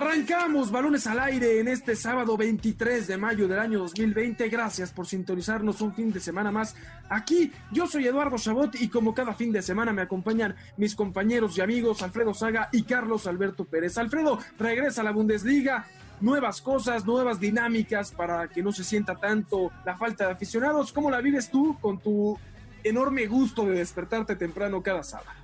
[0.00, 4.48] Arrancamos balones al aire en este sábado 23 de mayo del año 2020.
[4.48, 6.74] Gracias por sintonizarnos un fin de semana más
[7.10, 7.52] aquí.
[7.70, 11.60] Yo soy Eduardo Chabot y como cada fin de semana me acompañan mis compañeros y
[11.60, 13.98] amigos Alfredo Saga y Carlos Alberto Pérez.
[13.98, 15.84] Alfredo regresa a la Bundesliga.
[16.22, 20.94] Nuevas cosas, nuevas dinámicas para que no se sienta tanto la falta de aficionados.
[20.94, 22.38] ¿Cómo la vives tú con tu
[22.82, 25.38] enorme gusto de despertarte temprano cada sábado?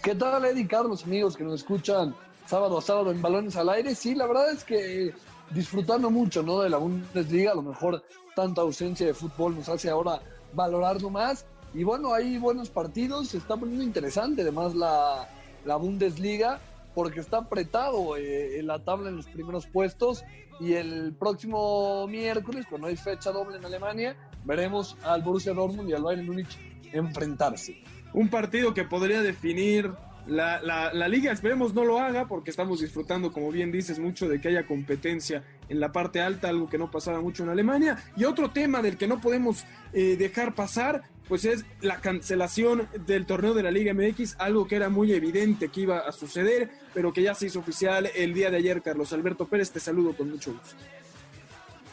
[0.00, 2.14] ¿Qué tal, Eddie Carlos, amigos que nos escuchan
[2.46, 3.94] sábado a sábado en balones al aire.
[3.94, 5.12] Sí, la verdad es que
[5.50, 6.60] disfrutando mucho ¿no?
[6.60, 8.02] de la Bundesliga, a lo mejor
[8.34, 10.20] tanta ausencia de fútbol nos hace ahora
[10.52, 11.46] valorarlo más.
[11.72, 15.28] Y bueno, hay buenos partidos, se está poniendo interesante además la,
[15.64, 16.60] la Bundesliga,
[16.94, 20.22] porque está apretado eh, en la tabla en los primeros puestos.
[20.60, 25.94] Y el próximo miércoles, cuando hay fecha doble en Alemania, veremos al Borussia Dortmund y
[25.94, 26.56] al Bayern Múnich
[26.92, 27.82] enfrentarse.
[28.12, 29.90] Un partido que podría definir
[30.26, 30.60] la,
[30.92, 34.48] la, liga esperemos no lo haga porque estamos disfrutando, como bien dices, mucho de que
[34.48, 38.02] haya competencia en la parte alta, algo que no pasaba mucho en Alemania.
[38.16, 43.26] Y otro tema del que no podemos eh, dejar pasar, pues es la cancelación del
[43.26, 47.12] torneo de la Liga MX, algo que era muy evidente que iba a suceder, pero
[47.12, 48.82] que ya se hizo oficial el día de ayer.
[48.82, 50.76] Carlos Alberto Pérez, te saludo con mucho gusto.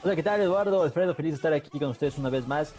[0.04, 0.84] Hola, ¿qué tal Eduardo?
[0.84, 2.74] Alfredo, feliz de estar aquí con ustedes una vez más.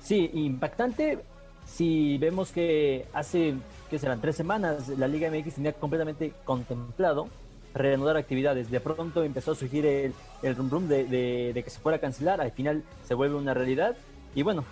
[0.00, 1.20] Sí, impactante
[1.66, 3.54] si vemos que hace
[3.88, 7.28] que serán tres semanas, la Liga MX tenía completamente contemplado
[7.74, 8.70] reanudar actividades.
[8.70, 12.40] De pronto empezó a surgir el, el rum rum de, que se fuera a cancelar,
[12.40, 13.96] al final se vuelve una realidad
[14.34, 14.64] y bueno,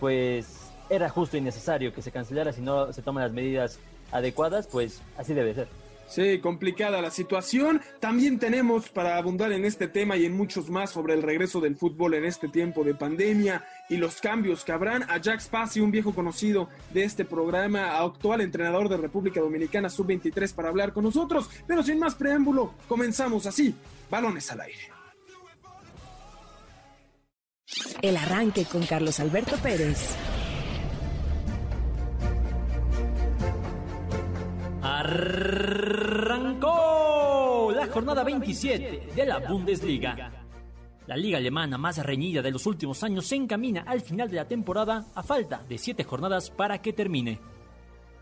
[0.00, 3.78] pues era justo y necesario que se cancelara si no se toman las medidas
[4.10, 5.68] adecuadas, pues así debe ser.
[6.08, 7.82] Sí, complicada la situación.
[8.00, 11.76] También tenemos para abundar en este tema y en muchos más sobre el regreso del
[11.76, 15.90] fútbol en este tiempo de pandemia y los cambios que habrán a Jack Spassi, un
[15.90, 21.50] viejo conocido de este programa, actual entrenador de República Dominicana Sub-23 para hablar con nosotros.
[21.66, 23.74] Pero sin más preámbulo, comenzamos así,
[24.10, 24.90] balones al aire.
[28.00, 30.16] El arranque con Carlos Alberto Pérez.
[35.00, 36.70] Arrancó
[37.72, 40.32] la jornada 27 de la Bundesliga.
[41.06, 44.48] La liga alemana más reñida de los últimos años se encamina al final de la
[44.48, 47.38] temporada a falta de 7 jornadas para que termine.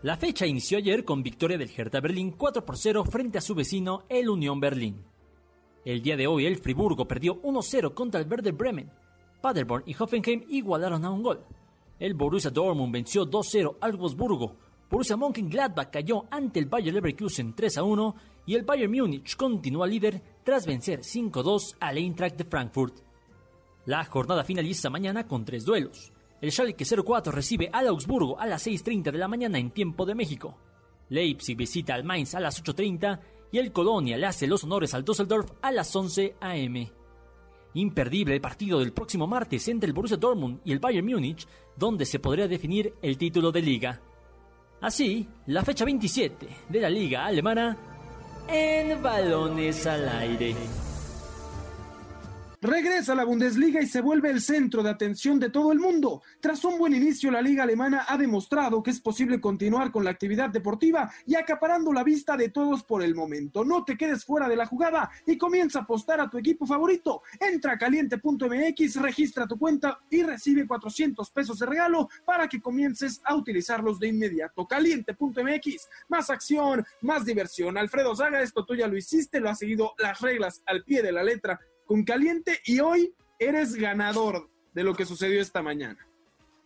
[0.03, 3.55] La fecha inició ayer con victoria del Hertha Berlín 4 por 0 frente a su
[3.55, 5.03] vecino el Unión Berlín.
[5.83, 8.91] El día de hoy el Friburgo perdió 1-0 contra el Werder Bremen.
[9.41, 11.43] Paderborn y Hoffenheim igualaron a un gol.
[11.99, 17.77] El Borussia Dortmund venció 2-0 al Wolfsburgo Borussia Mönchengladbach cayó ante el Bayer Leverkusen 3
[17.77, 18.15] a 1
[18.45, 22.99] y el Bayern Múnich continúa líder tras vencer 5-2 al Eintracht de Frankfurt.
[23.85, 26.13] La jornada finaliza mañana con tres duelos.
[26.39, 30.15] El Schalke 04 recibe al Augsburgo a las 6.30 de la mañana en tiempo de
[30.15, 30.57] México.
[31.09, 33.19] Leipzig visita al Mainz a las 8.30
[33.51, 36.87] y el Colonia le hace los honores al Düsseldorf a las 11 am.
[37.73, 41.45] Imperdible el partido del próximo martes entre el Borussia Dortmund y el Bayern Múnich,
[41.75, 44.01] donde se podría definir el título de liga.
[44.81, 47.75] Así, la fecha 27 de la liga alemana
[48.47, 50.55] en balones al aire.
[52.61, 56.23] Regresa a la Bundesliga y se vuelve el centro de atención de todo el mundo.
[56.39, 60.09] Tras un buen inicio, la liga alemana ha demostrado que es posible continuar con la
[60.09, 63.63] actividad deportiva y acaparando la vista de todos por el momento.
[63.63, 67.21] No te quedes fuera de la jugada y comienza a apostar a tu equipo favorito.
[67.39, 73.21] Entra a caliente.mx, registra tu cuenta y recibe 400 pesos de regalo para que comiences
[73.23, 74.65] a utilizarlos de inmediato.
[74.65, 77.77] Caliente.mx, más acción, más diversión.
[77.77, 81.11] Alfredo Saga, esto tú ya lo hiciste, lo has seguido las reglas al pie de
[81.11, 85.97] la letra con Caliente y hoy eres ganador de lo que sucedió esta mañana.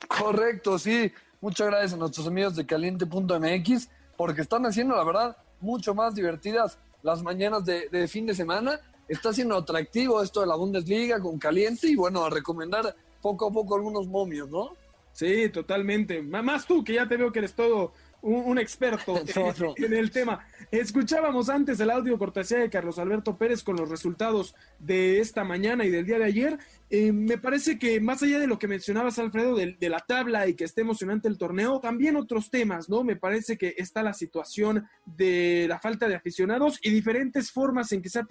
[0.07, 1.13] Correcto, sí.
[1.39, 6.77] Muchas gracias a nuestros amigos de caliente.mx porque están haciendo, la verdad, mucho más divertidas
[7.03, 8.79] las mañanas de, fin de semana.
[9.07, 13.51] Está siendo atractivo esto de la Bundesliga con Caliente y bueno, a recomendar poco a
[13.51, 14.75] poco algunos momios, ¿no?
[15.13, 16.21] Sí, totalmente.
[16.21, 19.21] Más tú, que ya te veo que eres todo un, experto
[19.77, 20.45] en el tema.
[20.69, 25.85] Escuchábamos antes el audio cortesía de Carlos Alberto Pérez con los resultados de esta mañana
[25.85, 26.59] y del día de ayer.
[26.93, 30.45] Eh, me parece que más allá de lo que mencionabas, Alfredo, de, de, la tabla
[30.49, 33.05] y que esté emocionante el torneo, también otros temas, ¿no?
[33.05, 38.01] Me parece que está la situación de la falta de aficionados y diferentes formas en
[38.01, 38.27] que se ha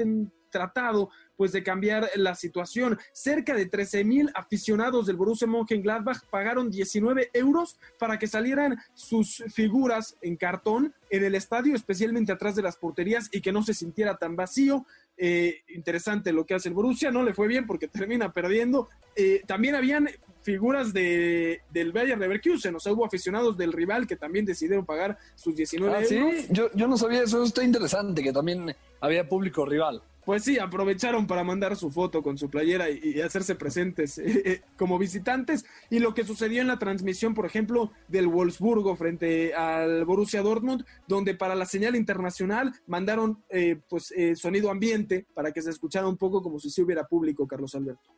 [0.50, 2.98] tratado pues de cambiar la situación.
[3.14, 9.42] Cerca de 13 mil aficionados del Borussia Mönchengladbach pagaron 19 euros para que salieran sus
[9.54, 13.72] figuras en cartón en el estadio, especialmente atrás de las porterías y que no se
[13.72, 14.84] sintiera tan vacío.
[15.22, 18.88] Eh, interesante lo que hace el Borussia, no le fue bien porque termina perdiendo.
[19.14, 20.08] Eh, también habían
[20.40, 25.18] figuras de, del Bayer Leverkusen, o sea, hubo aficionados del rival que también decidieron pagar
[25.34, 26.40] sus 19 ah, euros.
[26.40, 30.02] Sí, yo, yo no sabía eso, está interesante, que también había público rival.
[30.30, 34.62] Pues sí, aprovecharon para mandar su foto con su playera y, hacerse presentes eh, eh,
[34.76, 35.64] como visitantes.
[35.90, 40.84] Y lo que sucedió en la transmisión, por ejemplo, del Wolfsburgo frente al Borussia Dortmund,
[41.08, 46.16] donde para la señal internacional mandaron eh, pues sonido ambiente para que se escuchara un
[46.16, 48.14] poco como si se hubiera público, Carlos Alberto.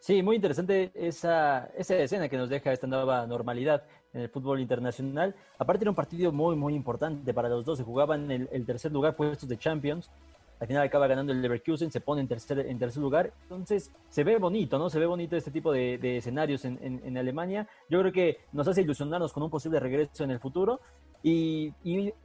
[0.00, 4.58] Sí, muy interesante esa, esa escena que nos deja esta nueva normalidad en el fútbol
[4.58, 5.36] internacional.
[5.60, 7.78] Aparte era un partido muy, muy importante para los dos.
[7.78, 10.10] Se jugaban en el tercer lugar puestos de Champions
[10.60, 13.32] al final acaba ganando el Leverkusen, se pone en tercer, en tercer lugar.
[13.42, 14.90] Entonces, se ve bonito, ¿no?
[14.90, 17.68] Se ve bonito este tipo de, escenarios en, Alemania.
[17.88, 20.80] Yo creo que nos hace ilusionarnos con un posible regreso en el futuro.
[21.22, 21.72] Y,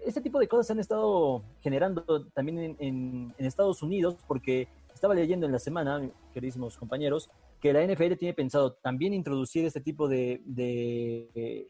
[0.05, 5.45] este tipo de cosas se han estado generando también en, Estados Unidos, porque estaba leyendo
[5.45, 7.29] en la semana, queridísimos compañeros,
[7.61, 11.67] que la NFL tiene pensado también introducir este tipo de, de,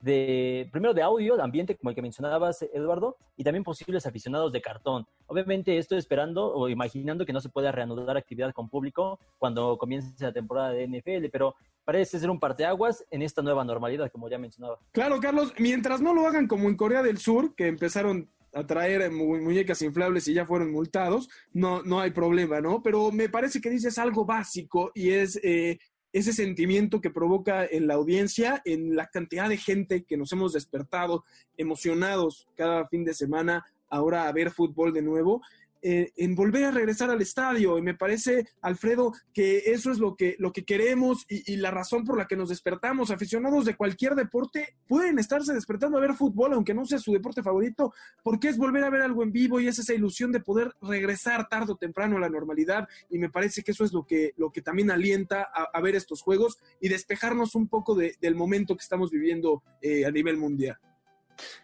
[0.00, 4.60] primero de audio, de ambiente, como el que mencionabas, Eduardo, y también posibles aficionados de
[4.60, 5.06] cartón.
[5.26, 10.12] Obviamente estoy esperando o imaginando que no se pueda reanudar actividad con público cuando comience
[10.24, 11.54] la temporada de NFL, pero
[11.84, 14.78] parece ser un parteaguas en esta nueva normalidad, como ya mencionaba.
[14.92, 19.10] Claro, Carlos, mientras no lo hagan como en Corea del Sur, que empezaron a traer
[19.10, 22.82] muñecas inflables y ya fueron multados, no, no hay problema, ¿no?
[22.82, 25.78] Pero me parece que dices algo básico y es eh,
[26.18, 30.52] ese sentimiento que provoca en la audiencia, en la cantidad de gente que nos hemos
[30.52, 31.24] despertado
[31.56, 35.42] emocionados cada fin de semana ahora a ver fútbol de nuevo.
[35.80, 37.78] Eh, en volver a regresar al estadio.
[37.78, 42.04] Y me parece, Alfredo, que eso es lo que, lo que queremos y, la razón
[42.04, 43.10] por la que nos despertamos.
[43.10, 47.42] Aficionados de cualquier deporte pueden estarse despertando a ver fútbol, aunque no sea su deporte
[47.42, 47.92] favorito,
[48.24, 51.48] porque es volver a ver algo en vivo y es esa ilusión de poder regresar
[51.48, 52.88] tarde o temprano a la normalidad.
[53.08, 56.22] Y me parece que eso es lo que, lo que también alienta a, ver estos
[56.22, 60.76] juegos y despejarnos un poco del momento que estamos viviendo eh, a nivel mundial.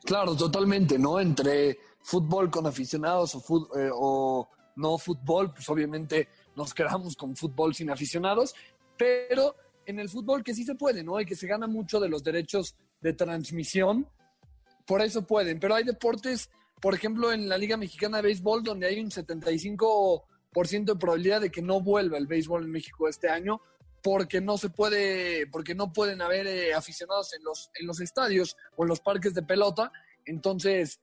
[0.04, 1.18] Claro, totalmente, ¿no?
[1.18, 7.74] Entre fútbol con aficionados o, eh, o no fútbol, pues obviamente nos quedamos con fútbol
[7.74, 8.54] sin aficionados,
[8.96, 9.56] pero
[9.86, 11.18] en el fútbol que sí se puede, ¿no?
[11.18, 14.06] Y que se gana mucho de los derechos de transmisión,
[14.86, 18.86] por eso pueden, pero hay deportes, por ejemplo, en la Liga Mexicana de Béisbol, donde
[18.86, 23.62] hay un 75% de probabilidad de que no vuelva el béisbol en México este año,
[24.02, 28.56] porque no se puede, porque no pueden haber eh, aficionados en los, en los estadios
[28.76, 29.90] o en los parques de pelota,
[30.26, 31.00] entonces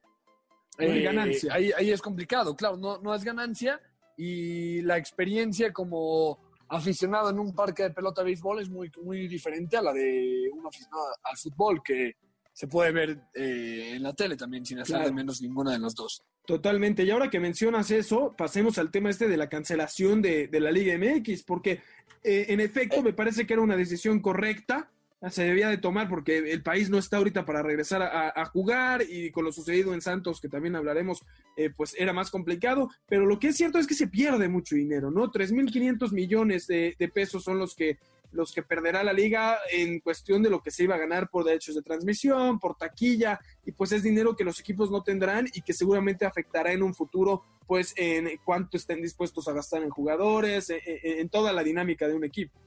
[0.88, 1.54] eh, ganancia.
[1.54, 3.80] Ahí, ahí, es complicado, claro, no, no es ganancia
[4.18, 9.28] y la experiencia como aficionado en un parque de pelota de béisbol es muy, muy
[9.28, 12.16] diferente a la de un aficionado al fútbol que
[12.54, 15.96] se puede ver eh, en la tele también sin hacer de menos ninguna de los
[15.96, 16.24] dos.
[16.46, 17.04] Totalmente.
[17.04, 20.72] Y ahora que mencionas eso, pasemos al tema este de la cancelación de, de la
[20.72, 21.82] Liga MX, porque
[22.24, 24.91] eh, en efecto me parece que era una decisión correcta
[25.30, 29.30] se debía de tomar porque el país no está ahorita para regresar a, jugar y
[29.32, 31.24] con lo sucedido en Santos, que también hablaremos,
[31.56, 34.76] eh, pues era más complicado, pero lo que es cierto es que se pierde mucho
[34.76, 35.32] dinero, ¿no?
[35.32, 38.00] 3.500 millones de, de pesos son los que
[38.32, 41.44] los que perderá la liga en cuestión de lo que se iba a ganar por
[41.44, 45.62] derechos de transmisión, por taquilla, y pues es dinero que los equipos no tendrán y
[45.62, 50.70] que seguramente afectará en un futuro, pues en cuánto estén dispuestos a gastar en jugadores,
[50.70, 52.58] en toda la dinámica de un equipo.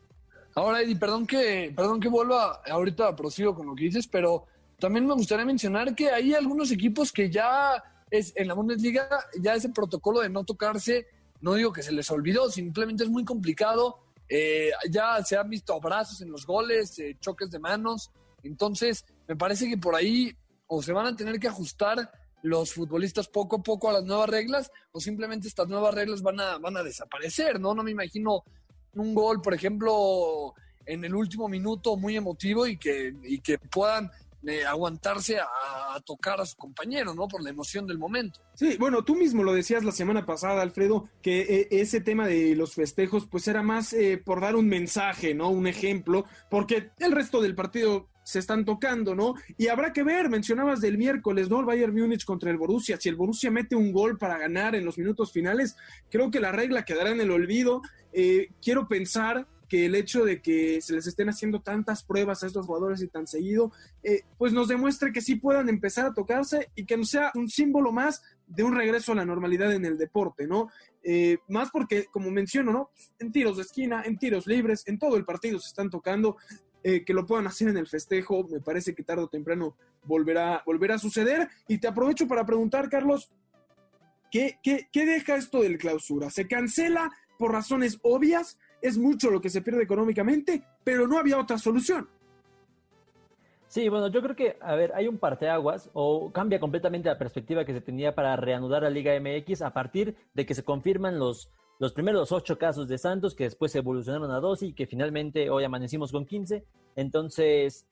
[0.57, 4.47] Ahora, Eddie, perdón que, perdón que vuelva, ahorita prosigo con lo que dices, pero
[4.79, 9.09] también me gustaría mencionar que hay algunos equipos que ya es en la Bundesliga,
[9.41, 11.07] ya ese protocolo de no tocarse,
[11.41, 13.99] no digo que se les olvidó, simplemente es muy complicado.
[14.29, 18.11] Eh, ya se han visto abrazos en los goles, eh, choques de manos.
[18.43, 20.35] Entonces, me parece que por ahí
[20.67, 22.11] o se van a tener que ajustar
[22.43, 26.41] los futbolistas poco a poco a las nuevas reglas o simplemente estas nuevas reglas van
[26.41, 27.75] a, van a desaparecer, ¿no?
[27.75, 28.45] No me imagino
[28.97, 30.55] un gol, por ejemplo,
[30.87, 34.11] en el último minuto muy emotivo y que, y que puedan
[34.47, 37.29] eh, aguantarse a, tocar a su compañero, ¿no?
[37.29, 38.41] Por la emoción del momento.
[38.55, 42.55] Sí, bueno, tú mismo lo decías la semana pasada, Alfredo, que eh, ese tema de
[42.55, 45.49] los festejos, pues era más eh, por dar un mensaje, ¿no?
[45.49, 49.35] Un ejemplo, porque el resto del partido se están tocando, ¿no?
[49.57, 51.61] Y habrá que ver, mencionabas del miércoles, ¿no?
[51.61, 52.99] El Bayern Múnich contra el Borussia.
[52.99, 55.77] Si el Borussia mete un gol para ganar en los minutos finales,
[56.11, 57.83] creo que la regla quedará en el olvido.
[58.13, 62.47] Eh, quiero pensar que el hecho de que se les estén haciendo tantas pruebas a
[62.47, 66.71] estos jugadores y tan seguido, eh, pues nos demuestre que sí puedan empezar a tocarse
[66.75, 69.97] y que no sea un símbolo más de un regreso a la normalidad en el
[69.97, 70.69] deporte, ¿no?
[71.03, 72.91] Eh, más porque, como menciono, ¿no?
[73.19, 76.37] En tiros de esquina, en tiros libres, en todo el partido se están tocando.
[76.87, 80.63] Eh, que lo puedan hacer en el festejo, me parece que tarde o temprano volverá,
[80.67, 81.49] volverá a suceder.
[81.67, 83.33] Y te aprovecho para preguntar, Carlos,
[84.31, 86.29] ¿qué, qué, qué deja esto del clausura?
[86.29, 88.59] ¿Se cancela por razones obvias?
[88.83, 92.07] Es mucho lo que se pierde económicamente, pero no había otra solución.
[93.67, 97.65] Sí, bueno, yo creo que, a ver, hay un parteaguas o cambia completamente la perspectiva
[97.65, 101.49] que se tenía para reanudar la Liga MX a partir de que se confirman los,
[101.79, 105.65] los primeros ocho casos de Santos, que después evolucionaron a 12 y que finalmente hoy
[105.65, 106.65] amanecimos con 15.
[106.97, 107.87] Entonces,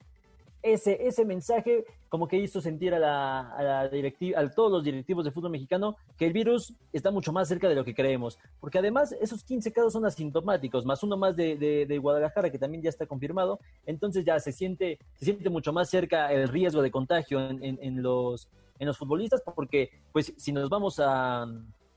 [0.61, 4.83] ese, ese mensaje como que hizo sentir a, la, a, la directiva, a todos los
[4.83, 8.39] directivos de fútbol mexicano que el virus está mucho más cerca de lo que creemos.
[8.61, 12.59] Porque además esos 15 casos son asintomáticos, más uno más de, de, de, Guadalajara que
[12.59, 13.59] también ya está confirmado.
[13.85, 17.79] Entonces ya se siente, se siente mucho más cerca el riesgo de contagio en, en,
[17.81, 18.47] en los,
[18.79, 21.45] en los futbolistas porque pues si nos vamos a,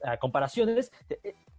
[0.03, 0.91] a comparaciones,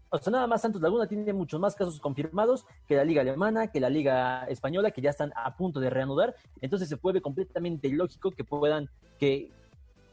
[0.10, 3.68] o sea, nada más Santos Laguna tiene muchos más casos confirmados que la Liga Alemana,
[3.68, 6.36] que la Liga Española, que ya están a punto de reanudar.
[6.62, 9.52] Entonces se vuelve completamente ilógico que puedan, que,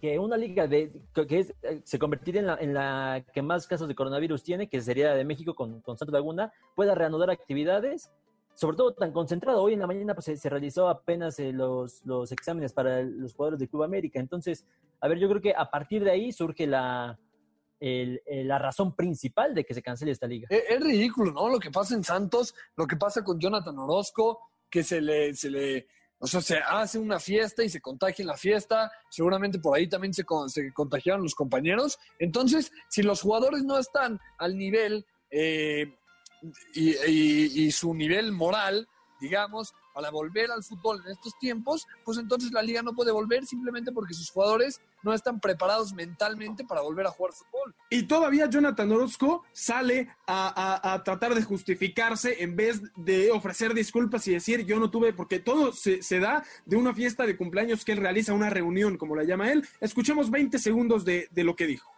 [0.00, 4.42] que una liga de, que es, se convertiría en la, que más casos de coronavirus
[4.42, 8.10] tiene, que sería la de México con, con Santos Laguna, pueda reanudar actividades
[8.54, 9.60] sobre todo tan concentrado.
[9.62, 13.34] Hoy en la mañana pues, se, se realizó apenas eh, los, los, exámenes para los
[13.34, 14.20] jugadores de Club América.
[14.20, 14.64] Entonces,
[15.00, 17.18] a ver, yo creo que a partir de ahí surge la,
[17.81, 20.47] el, la razón principal de que se cancele esta liga.
[20.50, 21.49] Es, es, ridículo, ¿no?
[21.49, 24.40] Lo que pasa en Santos, lo que pasa con Jonathan Orozco,
[24.71, 25.88] que se le, se le,
[26.19, 29.88] o sea, se hace una fiesta y se contagia en la fiesta, seguramente por ahí
[29.88, 31.99] también se, se contagiaron los compañeros.
[32.19, 35.97] Entonces, si los jugadores no están al nivel eh,
[36.75, 38.88] y su nivel moral,
[39.21, 43.46] digamos, para volver al fútbol en estos tiempos, pues entonces la liga no puede volver
[43.46, 47.74] simplemente porque sus jugadores no están preparados mentalmente para volver a jugar fútbol.
[47.90, 53.72] Y todavía Jonathan Orozco sale a, a, a tratar de justificarse en vez de ofrecer
[53.72, 57.36] disculpas y decir yo no tuve, porque todo se, se, da de una fiesta de
[57.36, 59.66] cumpleaños que él realiza, una reunión, como la llama él.
[59.80, 61.94] Escuchemos 20 segundos de, de lo que dijo.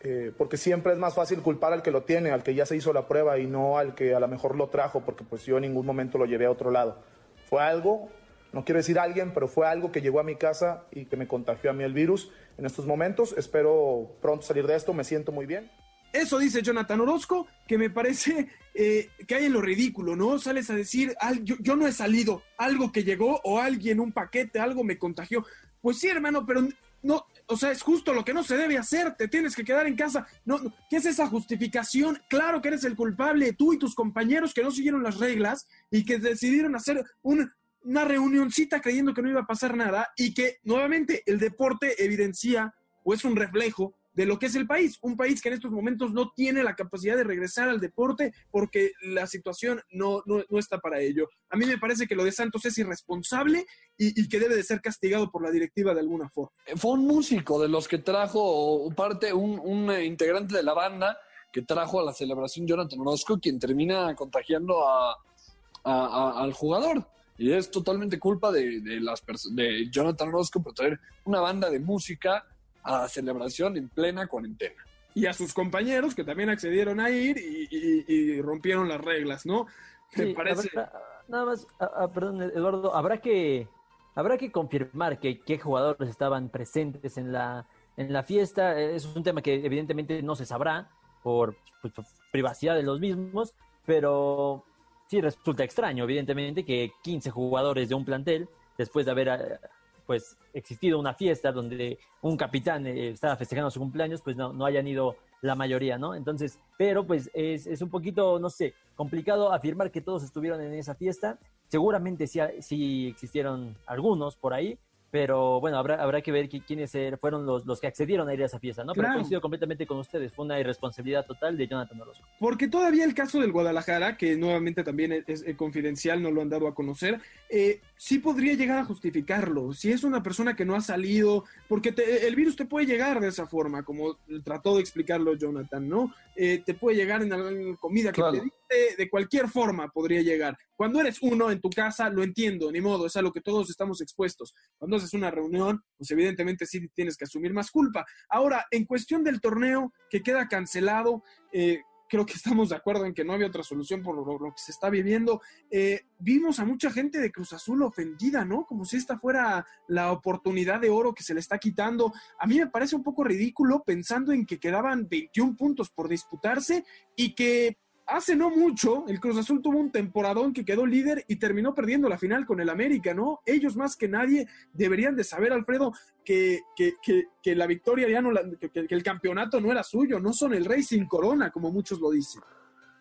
[0.00, 2.76] Eh, porque siempre es más fácil culpar al que lo tiene, al que ya se
[2.76, 5.56] hizo la prueba y no al que a lo mejor lo trajo, porque pues yo
[5.56, 7.02] en ningún momento lo llevé a otro lado.
[7.48, 8.10] Fue algo,
[8.52, 11.26] no quiero decir alguien, pero fue algo que llegó a mi casa y que me
[11.26, 13.34] contagió a mí el virus en estos momentos.
[13.36, 15.70] Espero pronto salir de esto, me siento muy bien.
[16.12, 20.38] Eso dice Jonathan Orozco, que me parece eh, que hay en lo ridículo, ¿no?
[20.38, 24.58] Sales a decir, yo, yo, no he salido, algo que llegó o alguien, un paquete,
[24.58, 25.44] algo me contagió.
[25.82, 26.66] Pues sí, hermano, pero
[27.02, 29.86] no, o sea, es justo lo que no se debe hacer, te tienes que quedar
[29.86, 30.26] en casa.
[30.44, 32.20] No, no, ¿Qué es esa justificación?
[32.28, 36.04] Claro que eres el culpable, tú y tus compañeros que no siguieron las reglas y
[36.04, 40.58] que decidieron hacer un, una reunioncita creyendo que no iba a pasar nada y que
[40.64, 42.74] nuevamente el deporte evidencia
[43.04, 45.70] o es un reflejo de lo que es el país, un país que en estos
[45.70, 50.58] momentos no tiene la capacidad de regresar al deporte porque la situación no, no, no
[50.58, 51.28] está para ello.
[51.50, 53.66] A mí me parece que lo de Santos es irresponsable
[53.98, 56.50] y, y, que debe de ser castigado por la directiva de alguna forma.
[56.76, 61.18] Fue un músico de los que trajo parte, un, un integrante de la banda
[61.52, 67.06] que trajo a la celebración Jonathan Orozco, quien termina contagiando a, a, a, al jugador.
[67.36, 71.80] Y es totalmente culpa de, de, las de Jonathan Orozco por traer una banda de
[71.80, 72.46] música
[72.86, 74.82] a la celebración en plena cuarentena.
[75.14, 79.46] Y a sus compañeros que también accedieron a ir y, y, y rompieron las reglas,
[79.46, 79.66] ¿no?
[80.10, 80.68] Sí, parece?
[80.68, 80.92] Habrá,
[81.28, 83.68] nada más, ah, perdón, Eduardo, habrá que,
[84.14, 87.66] habrá que confirmar que qué jugadores estaban presentes en la,
[87.96, 88.78] en la fiesta.
[88.78, 90.88] Es un tema que evidentemente no se sabrá
[91.22, 94.64] por, pues, por privacidad de los mismos, pero
[95.08, 99.60] sí resulta extraño, evidentemente, que 15 jugadores de un plantel, después de haber
[100.06, 104.64] pues existido una fiesta donde un capitán eh, estaba festejando su cumpleaños, pues no, no
[104.64, 106.14] hayan ido la mayoría, ¿no?
[106.14, 110.72] Entonces, pero pues es, es, un poquito, no sé, complicado afirmar que todos estuvieron en
[110.74, 111.38] esa fiesta.
[111.68, 114.78] Seguramente sí, sí existieron algunos por ahí,
[115.10, 118.46] pero bueno, habrá, habrá que ver quiénes fueron los, los que accedieron a ir a
[118.46, 118.92] esa fiesta, ¿no?
[118.92, 119.08] Claro.
[119.08, 122.26] Pero coincido completamente con ustedes, fue una irresponsabilidad total de Jonathan Orozco.
[122.38, 126.42] Porque todavía el caso del Guadalajara, que nuevamente también es, es, es confidencial, no lo
[126.42, 129.72] han dado a conocer, eh, sí podría llegar a justificarlo.
[129.72, 133.20] Si es una persona que no ha salido, porque te, el virus te puede llegar
[133.20, 136.14] de esa forma, como trató de explicarlo Jonathan, ¿no?
[136.34, 138.42] Eh, te puede llegar en la comida que claro.
[138.68, 140.58] te de cualquier forma podría llegar.
[140.74, 143.70] Cuando eres uno en tu casa, lo entiendo, ni modo, es a lo que todos
[143.70, 144.54] estamos expuestos.
[144.76, 148.04] Cuando haces una reunión, pues evidentemente sí tienes que asumir más culpa.
[148.28, 151.22] Ahora, en cuestión del torneo que queda cancelado,
[151.52, 154.62] eh, creo que estamos de acuerdo en que no había otra solución por lo, que
[154.62, 155.40] se está viviendo.
[155.70, 158.64] Eh, vimos a mucha gente de Cruz Azul ofendida, ¿no?
[158.64, 162.12] Como si esta fuera la oportunidad de oro que se le está quitando.
[162.38, 166.84] A mí me parece un poco ridículo pensando en que quedaban 21 puntos por disputarse
[167.14, 171.36] y que hace no mucho, el Cruz Azul tuvo un temporadón que quedó líder y
[171.36, 173.40] terminó perdiendo la final con el América, ¿no?
[173.44, 175.92] Ellos más que nadie deberían de saber, Alfredo,
[176.24, 176.94] que, que,
[177.42, 180.82] que, la victoria ya no, que, el campeonato no era suyo, no son el rey
[180.82, 182.42] sin corona, como muchos lo dicen.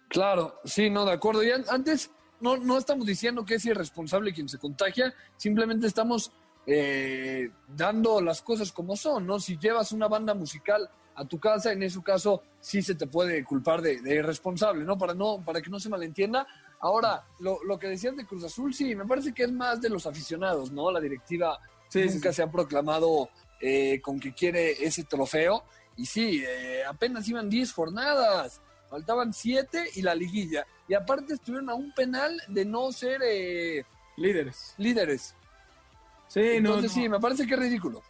[0.09, 1.43] Claro, sí, no, de acuerdo.
[1.43, 6.31] Y antes no, no estamos diciendo que es irresponsable quien se contagia, simplemente estamos
[6.67, 9.39] eh, dando las cosas como son, ¿no?
[9.39, 13.43] Si llevas una banda musical a tu casa, en ese caso sí se te puede
[13.43, 14.97] culpar de, irresponsable, ¿no?
[14.97, 16.45] Para, no, para que no se malentienda.
[16.79, 19.89] Ahora, lo, lo, que decías de Cruz Azul, sí, me parece que es más de
[19.89, 20.91] los aficionados, ¿no?
[20.91, 21.59] La directiva
[22.03, 23.29] nunca se ha proclamado
[23.61, 25.63] eh, con que quiere ese trofeo.
[25.97, 30.65] Y sí, eh, apenas iban 10 jornadas, faltaban 7 y la liguilla.
[30.87, 33.85] Y aparte estuvieron a un penal de no ser eh,
[34.17, 34.73] líderes.
[34.77, 35.35] Líderes.
[36.27, 38.01] Sí, Entonces, sí, me parece que es ridículo.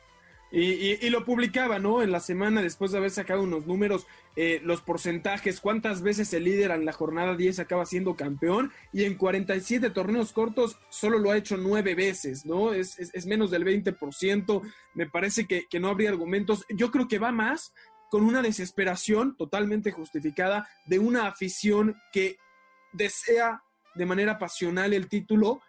[0.51, 2.01] Y, lo publicaba, ¿no?
[2.01, 6.45] En la semana después de haber sacado unos números, eh, los porcentajes, cuántas veces el
[6.45, 11.31] líder en la jornada 10 acaba siendo campeón y en 47 torneos cortos solo lo
[11.31, 12.73] ha hecho nueve veces, ¿no?
[12.73, 14.61] Es, es, menos del 20%,
[14.93, 16.65] me parece que, que no habría argumentos.
[16.69, 17.73] Yo creo que va más
[18.09, 22.37] con una desesperación totalmente justificada de una afición que
[22.93, 23.61] desea
[23.95, 25.61] de manera pasional el título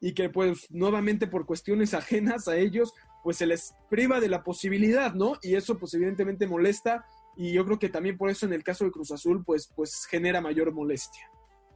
[0.00, 2.92] y que pues nuevamente por cuestiones ajenas a ellos
[3.26, 5.32] pues se les priva de la posibilidad, ¿no?
[5.42, 7.04] Y eso pues evidentemente molesta
[7.34, 10.06] y yo creo que también por eso en el caso de Cruz Azul pues, pues
[10.08, 11.28] genera mayor molestia.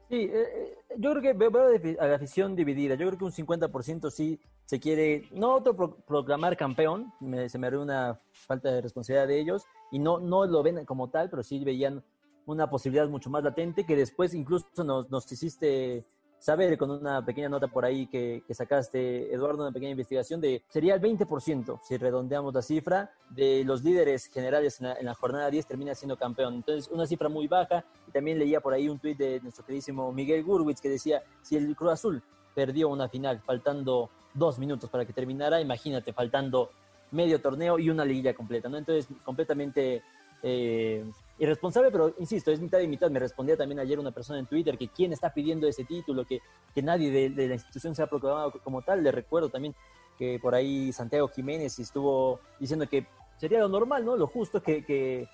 [0.08, 2.94] Sí, eh, eh, yo creo que veo a la afición dividida.
[2.94, 5.74] Yo creo que un 50% sí se quiere, no otro
[6.06, 10.62] proclamar campeón, se me hace una falta de responsabilidad de ellos, y no, no lo
[10.62, 12.04] ven como tal, pero sí veían
[12.46, 16.06] una posibilidad mucho más latente que después incluso nos, nos hiciste
[16.40, 20.94] saber con una pequeña nota por ahí que, sacaste, Eduardo, una pequeña investigación de sería
[20.94, 25.94] el 20%, si redondeamos la cifra, de los líderes generales en la, jornada 10 termina
[25.94, 26.54] siendo campeón.
[26.54, 27.84] Entonces, una cifra muy baja.
[28.08, 31.56] Y también leía por ahí un tuit de nuestro queridísimo Miguel Gurwitz que decía, si
[31.56, 32.22] el Cruz Azul
[32.54, 36.70] perdió una final faltando dos minutos para que terminara, imagínate, faltando
[37.10, 38.78] medio torneo y una liguilla completa, ¿no?
[38.78, 40.02] Entonces, completamente
[40.42, 41.04] eh,
[41.38, 43.10] irresponsable, pero insisto, es mitad y mitad.
[43.10, 46.40] Me respondía también ayer una persona en Twitter que quién está pidiendo ese título, que,
[46.74, 49.02] que nadie de, la institución se ha proclamado como tal.
[49.02, 49.74] Le recuerdo también
[50.18, 53.06] que por ahí Santiago Jiménez estuvo diciendo que
[53.38, 54.16] sería lo normal, ¿no?
[54.16, 55.26] Lo justo que, que,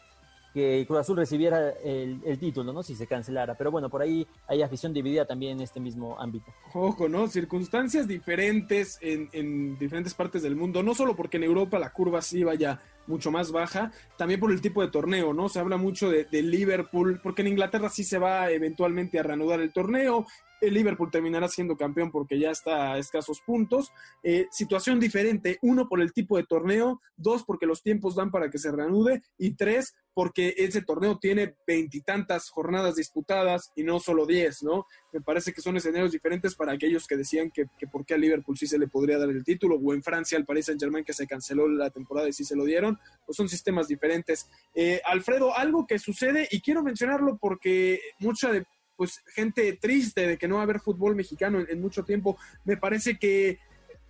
[0.87, 2.83] Cruz Azul recibiera el, título, ¿no?
[2.83, 3.57] Si se cancelara.
[3.57, 6.51] Pero bueno, por ahí hay afición dividida también en este mismo ámbito.
[6.73, 7.27] Ojo, ¿no?
[7.27, 12.43] Circunstancias diferentes en, diferentes partes del mundo, no solo porque en Europa la curva sí
[12.43, 15.49] vaya mucho más baja, también por el tipo de torneo, ¿no?
[15.49, 19.73] Se habla mucho de, Liverpool, porque en Inglaterra sí se va eventualmente a reanudar el
[19.73, 20.27] torneo,
[20.61, 23.93] el Liverpool terminará siendo campeón porque ya está a escasos puntos.
[24.23, 28.51] Eh, situación diferente, uno por el tipo de torneo, dos porque los tiempos dan para
[28.51, 34.25] que se reanude y tres porque ese torneo tiene veintitantas jornadas disputadas y no solo
[34.25, 34.87] diez, ¿no?
[35.13, 38.17] Me parece que son escenarios diferentes para aquellos que decían que, que por qué a
[38.17, 41.05] Liverpool sí se le podría dar el título o en Francia al Paris Saint Germain
[41.05, 44.49] que se canceló la temporada y sí se lo dieron, pues son sistemas diferentes.
[44.75, 48.65] Eh, Alfredo, algo que sucede y quiero mencionarlo porque mucha de
[48.97, 52.39] pues gente triste de que no va a haber fútbol mexicano en, mucho tiempo.
[52.65, 53.59] Me parece que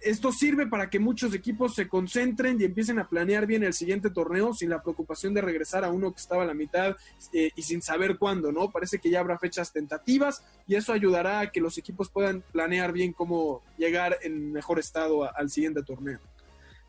[0.00, 4.10] esto sirve para que muchos equipos se concentren y empiecen a planear bien el siguiente
[4.10, 6.96] torneo sin la preocupación de regresar a uno que estaba a la mitad
[7.32, 8.70] eh, y sin saber cuándo, ¿no?
[8.70, 12.92] Parece que ya habrá fechas tentativas y eso ayudará a que los equipos puedan planear
[12.92, 16.20] bien cómo llegar en mejor estado al siguiente torneo.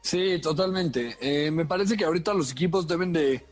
[0.07, 1.17] Sí, totalmente.
[1.19, 3.43] Eh, me parece que ahorita los equipos deben de,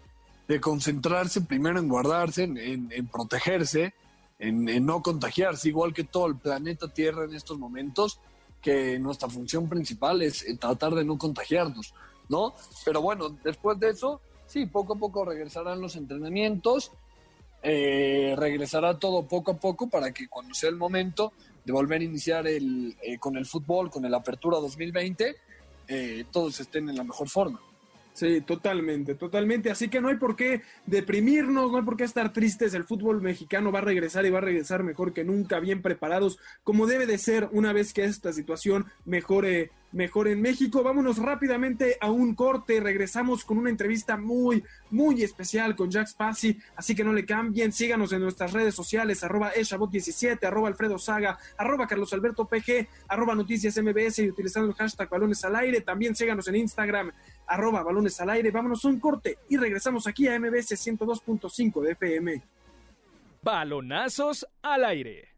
[0.62, 3.94] concentrarse primero en guardarse, en protegerse
[4.40, 8.20] en, no contagiarse, igual que todo el planeta Tierra en estos momentos,
[8.62, 11.94] que nuestra función principal es eh, tratar de no contagiarnos,
[12.30, 12.54] ¿no?
[12.84, 16.92] Pero bueno, después de eso, sí, poco a poco regresarán los entrenamientos,
[17.62, 22.04] eh, regresará todo poco a poco para que cuando sea el momento de volver a
[22.04, 25.36] iniciar el, eh, con el fútbol, con el Apertura 2020,
[26.32, 27.60] todos estén en la mejor forma.
[28.16, 29.70] Sí, totalmente, totalmente.
[29.70, 32.74] Así que no hay por qué deprimirnos, no hay por qué estar tristes.
[32.74, 36.40] El fútbol mexicano va a regresar y va a regresar mejor que nunca, bien preparados,
[36.64, 40.84] como debe de ser una vez que esta situación mejore mejor en México.
[40.84, 42.80] Vámonos rápidamente a un corte.
[42.80, 46.60] Regresamos con una entrevista muy, muy especial con Jack Spassi.
[46.76, 47.72] Así que no le cambien.
[47.72, 53.36] Síganos en nuestras redes sociales, arroba eshabot17, arroba Alfredo Saga, arroba Carlos Alberto PG, arroba
[53.36, 55.82] Noticias MBS y utilizando el hashtag Balones al Aire.
[55.82, 57.12] También síganos en Instagram,
[57.48, 58.52] arroba Balones al Aire.
[58.52, 62.42] Vámonos a un corte y regresamos aquí a MBS 102.5 de FM.
[63.42, 65.36] Balonazos al aire.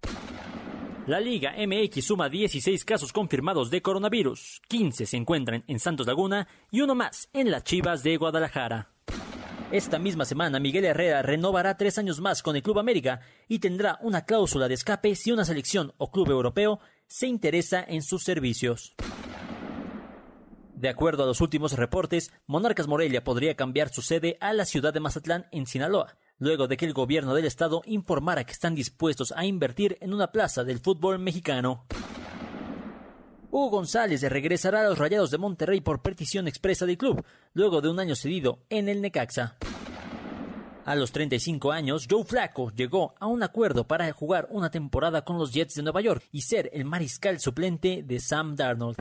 [1.08, 6.48] La Liga MX suma 16 casos confirmados de coronavirus, 15 se encuentran en Santos Laguna
[6.70, 8.92] y uno más en las Chivas de Guadalajara.
[9.72, 14.00] Esta misma semana Miguel Herrera renovará tres años más con el Club América y tendrá
[14.02, 18.96] una cláusula de escape si una selección o club europeo se interesa en sus servicios.
[20.78, 24.94] De acuerdo a los últimos reportes, Monarcas Morelia podría cambiar su sede a la ciudad
[24.94, 29.34] de Mazatlán en Sinaloa, luego de que el gobierno del estado informara que están dispuestos
[29.36, 31.88] a invertir en una plaza del fútbol mexicano.
[33.50, 37.90] Hugo González regresará a los Rayados de Monterrey por petición expresa del club, luego de
[37.90, 39.58] un año cedido en el Necaxa.
[40.86, 45.40] A los 35 años, Joe Flacco llegó a un acuerdo para jugar una temporada con
[45.40, 48.98] los Jets de Nueva York y ser el mariscal suplente de Sam Darnold.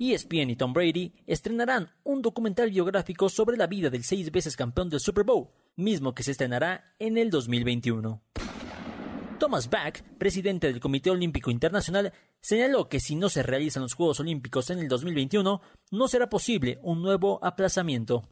[0.00, 4.88] ESPN y Tom Brady estrenarán un documental biográfico sobre la vida del seis veces campeón
[4.88, 8.22] del Super Bowl, mismo que se estrenará en el 2021.
[9.38, 14.20] Thomas Bach, presidente del Comité Olímpico Internacional, señaló que si no se realizan los Juegos
[14.20, 15.60] Olímpicos en el 2021,
[15.90, 18.26] no será posible un nuevo aplazamiento.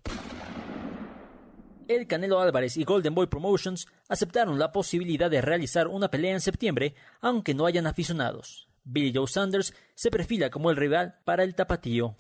[1.87, 6.40] El Canelo Álvarez y Golden Boy Promotions aceptaron la posibilidad de realizar una pelea en
[6.40, 8.67] septiembre, aunque no hayan aficionados.
[8.88, 12.16] Billy Joe Sanders se perfila como el rival para el tapatío.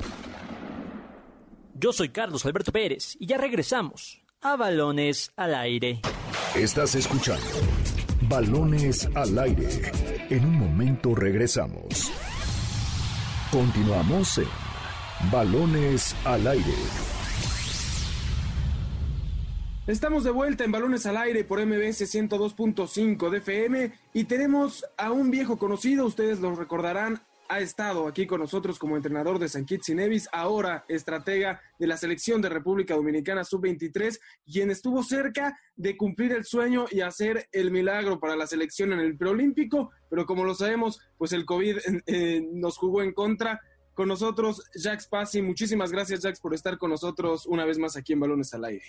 [1.74, 6.00] Yo soy Carlos Alberto Pérez y ya regresamos a Balones al Aire.
[6.54, 7.46] Estás escuchando
[8.22, 9.92] Balones al Aire.
[10.28, 12.12] En un momento regresamos.
[13.50, 14.48] Continuamos en
[15.30, 17.17] Balones al Aire.
[19.88, 25.12] Estamos de vuelta en Balones al Aire por MBS 102.5 de FM y tenemos a
[25.12, 29.64] un viejo conocido, ustedes lo recordarán, ha estado aquí con nosotros como entrenador de San
[29.64, 35.58] Kitts y Nevis, ahora estratega de la selección de República Dominicana Sub-23, quien estuvo cerca
[35.74, 40.26] de cumplir el sueño y hacer el milagro para la selección en el preolímpico, pero
[40.26, 43.58] como lo sabemos, pues el COVID eh, nos jugó en contra.
[43.94, 45.40] Con nosotros, Jax Pasi.
[45.40, 48.84] Muchísimas gracias, Jax, por estar con nosotros una vez más aquí en Balones al Aire.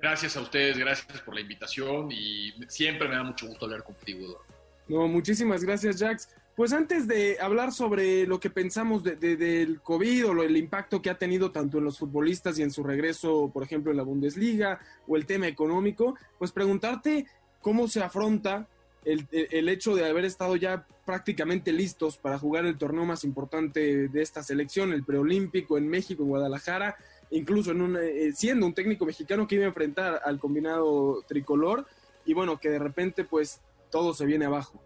[0.00, 4.42] Gracias a ustedes, gracias por la invitación y siempre me da mucho gusto hablar contigo.
[4.88, 6.28] No, muchísimas gracias, Jax.
[6.56, 11.00] Pues antes de hablar sobre lo que pensamos de, del COVID o lo, el impacto
[11.00, 14.02] que ha tenido tanto en los futbolistas y en su regreso, por ejemplo, en la
[14.02, 17.26] Bundesliga o el tema económico, pues preguntarte
[17.60, 18.66] cómo se afronta
[19.04, 24.22] el, hecho de haber estado ya prácticamente listos para jugar el torneo más importante de
[24.22, 26.96] esta selección, el preolímpico en México, en Guadalajara,
[27.30, 31.86] incluso en un, eh, siendo un técnico mexicano que iba a enfrentar al combinado tricolor
[32.24, 34.82] y bueno, que de repente pues todo se viene abajo.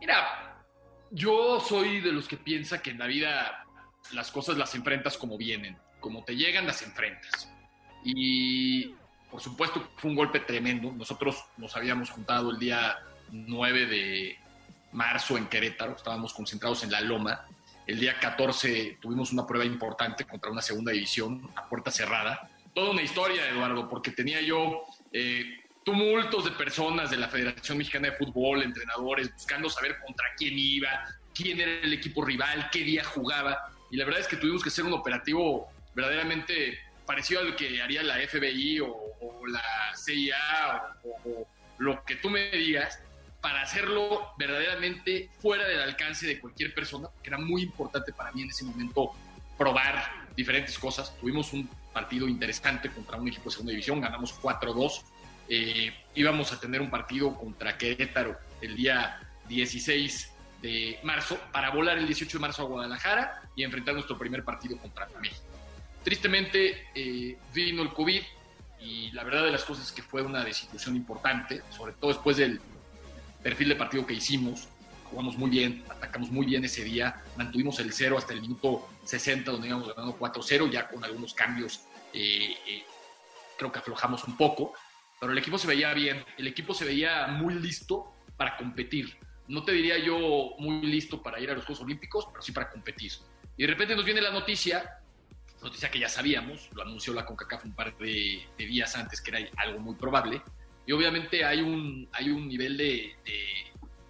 [0.00, 0.62] Mira,
[1.10, 3.66] yo soy de los que piensa que en la vida
[4.12, 7.48] las cosas las enfrentas como vienen, como te llegan las enfrentas.
[8.04, 8.94] Y
[9.30, 10.92] por supuesto fue un golpe tremendo.
[10.92, 12.98] Nosotros nos habíamos juntado el día
[13.30, 14.38] 9 de
[14.92, 17.46] marzo en Querétaro, estábamos concentrados en la Loma
[17.86, 22.48] el día 14 tuvimos una prueba importante contra una segunda división a puerta cerrada.
[22.74, 28.10] Toda una historia, Eduardo, porque tenía yo eh, tumultos de personas de la Federación Mexicana
[28.10, 30.88] de Fútbol, entrenadores, buscando saber contra quién iba,
[31.34, 33.58] quién era el equipo rival, qué día jugaba.
[33.90, 38.02] Y la verdad es que tuvimos que hacer un operativo verdaderamente parecido al que haría
[38.02, 38.96] la FBI o,
[39.48, 43.00] la CIA o, o lo que tú me digas
[43.42, 48.42] para hacerlo verdaderamente fuera del alcance de cualquier persona, que era muy importante para mí
[48.42, 49.10] en ese momento
[49.58, 51.14] probar diferentes cosas.
[51.18, 55.02] Tuvimos un partido interesante contra un equipo de segunda división, ganamos 4-2.
[55.48, 61.98] Eh, íbamos a tener un partido contra Querétaro el día 16 de marzo para volar
[61.98, 65.42] el 18 de marzo a Guadalajara y enfrentar nuestro primer partido contra México.
[66.04, 68.22] Tristemente eh, vino el COVID
[68.80, 72.36] y la verdad de las cosas es que fue una desilusión importante, sobre todo después
[72.36, 72.60] del
[73.42, 74.68] perfil de partido que hicimos.
[75.04, 79.50] Jugamos muy bien, atacamos muy bien ese día, mantuvimos el cero hasta el minuto 60,
[79.50, 81.82] donde íbamos ganando 4-0, ya con algunos cambios
[82.14, 82.84] eh, eh,
[83.58, 84.72] creo que aflojamos un poco,
[85.20, 89.18] pero el equipo se veía bien, el equipo se veía muy listo para competir.
[89.48, 92.70] No te diría yo muy listo para ir a los Juegos Olímpicos, pero sí para
[92.70, 93.12] competir.
[93.56, 94.98] Y de repente nos viene la noticia,
[95.62, 99.30] noticia que ya sabíamos, lo anunció la CONCACAF un par de, de días antes, que
[99.30, 100.42] era algo muy probable,
[100.86, 103.14] y obviamente hay un, hay un nivel de,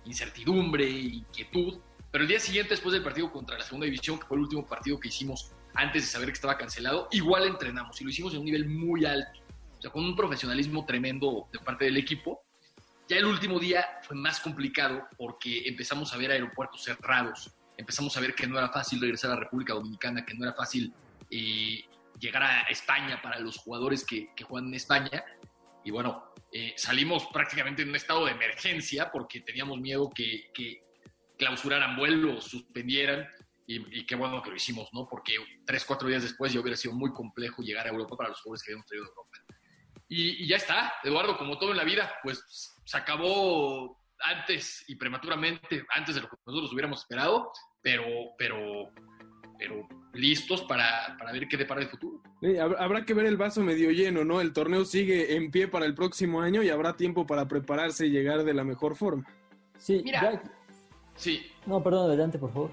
[0.05, 1.79] incertidumbre, inquietud,
[2.11, 4.67] Pero el día siguiente, después del partido contra la segunda división, que fue el último
[4.67, 8.41] partido que hicimos antes de saber que estaba cancelado, igual entrenamos y lo hicimos en
[8.41, 9.41] un nivel muy alto,
[9.79, 12.43] o sea, con un profesionalismo tremendo de parte del equipo.
[13.09, 18.21] Ya el último día fue más complicado porque empezamos a ver aeropuertos cerrados, empezamos a
[18.21, 20.93] ver que no era fácil regresar a la República Dominicana, que no era fácil
[21.31, 21.85] eh,
[22.19, 25.25] llegar a España para los jugadores que, que juegan en España.
[25.85, 30.51] Y bueno, eh, salimos prácticamente en un estado de emergencia porque teníamos miedo que,
[31.39, 33.29] clausuraran vuelos, suspendieran.
[33.67, 35.09] Y, qué bueno que lo hicimos, ¿no?
[35.09, 38.41] Porque tres, cuatro días después ya hubiera sido muy complejo llegar a Europa para los
[38.41, 39.39] jugadores que habíamos traído de Europa.
[40.09, 44.97] Y, y ya está, Eduardo, como todo en la vida, pues se acabó antes y
[44.97, 48.05] prematuramente, antes de lo que nosotros hubiéramos esperado, pero,
[48.39, 48.91] pero,
[49.59, 52.12] pero listos para, para ver qué depara el futuro.
[52.43, 54.41] Sí, habrá que ver el vaso medio lleno, ¿no?
[54.41, 58.11] El torneo sigue en pie para el próximo año y habrá tiempo para prepararse y
[58.11, 59.25] llegar de la mejor forma.
[59.79, 60.43] Sí, Mira, ya-
[61.15, 62.71] sí, No, perdón, adelante, por favor.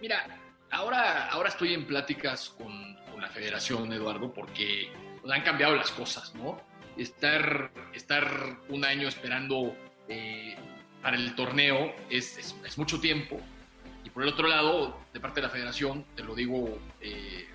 [0.00, 0.38] Mira,
[0.70, 4.88] ahora, ahora estoy en pláticas con, con la federación, Eduardo, porque
[5.20, 6.60] pues, han cambiado las cosas, ¿no?
[6.96, 8.24] Estar, estar
[8.68, 9.74] un año esperando
[10.08, 10.54] eh,
[11.02, 13.40] para el torneo es, es- es mucho tiempo.
[14.04, 17.46] Y por el otro lado, de parte de la federación, te lo digo, eh,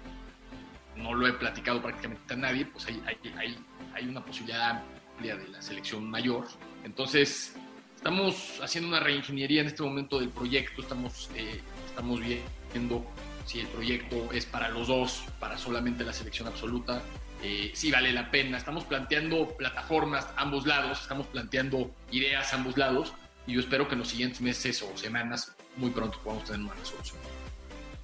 [0.96, 3.58] no lo he platicado prácticamente a nadie, pues hay, hay,
[3.94, 6.46] hay, una posibilidad amplia de la selección mayor.
[6.84, 7.56] Entonces,
[7.96, 13.06] estamos haciendo una reingeniería en este momento del proyecto, estamos, eh, estamos viendo
[13.46, 17.02] si el proyecto es para los dos, para solamente la selección absoluta,
[17.42, 18.58] eh, si vale la pena.
[18.58, 23.14] Estamos planteando plataformas a ambos lados, estamos planteando ideas a ambos lados
[23.46, 26.74] y yo espero que en los siguientes meses o semanas, muy pronto, podamos tener una
[26.74, 27.20] resolución.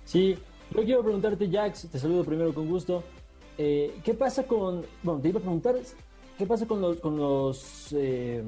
[0.04, 0.38] Sí,
[0.76, 3.04] yo quiero preguntarte, Jax, te saludo primero con gusto.
[3.58, 5.76] Eh, ¿Qué pasa con, bueno, te iba a preguntar,
[6.38, 8.42] ¿qué pasa con los, con los, eh,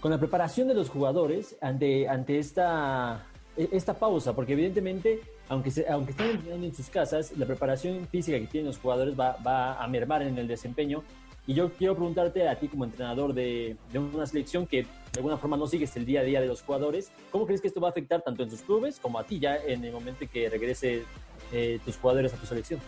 [0.00, 4.34] con la preparación de los jugadores ante, ante esta, e- esta pausa?
[4.34, 8.68] Porque evidentemente, aunque, se- aunque estén entrenando en sus casas, la preparación física que tienen
[8.68, 11.02] los jugadores va, va a mermar en el desempeño.
[11.46, 15.56] Y yo quiero preguntarte a ti como entrenador de, una selección que de alguna forma
[15.56, 17.90] no sigues el día a día de los jugadores, ¿cómo crees que esto va a
[17.90, 21.02] afectar tanto en sus clubes como a ti ya en el momento que regrese
[21.52, 22.80] eh, tus jugadores a tu selección?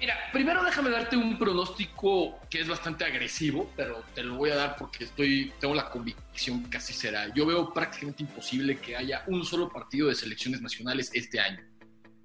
[0.00, 4.56] Mira, primero déjame darte un pronóstico que es bastante agresivo, pero te lo voy a
[4.56, 7.30] dar porque estoy, tengo la convicción que así será.
[7.34, 11.60] Yo veo prácticamente imposible que haya un solo partido de selecciones nacionales este año.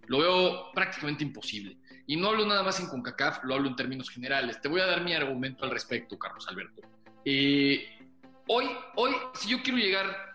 [0.08, 1.76] Lo veo prácticamente imposible.
[2.08, 4.62] Y no hablo nada más en CONCACAF, lo hablo en términos generales.
[4.62, 6.82] Te voy a dar mi argumento al respecto, Carlos Alberto.
[7.24, 7.88] Eh,
[8.48, 8.66] hoy,
[8.96, 10.34] hoy, si yo quiero llegar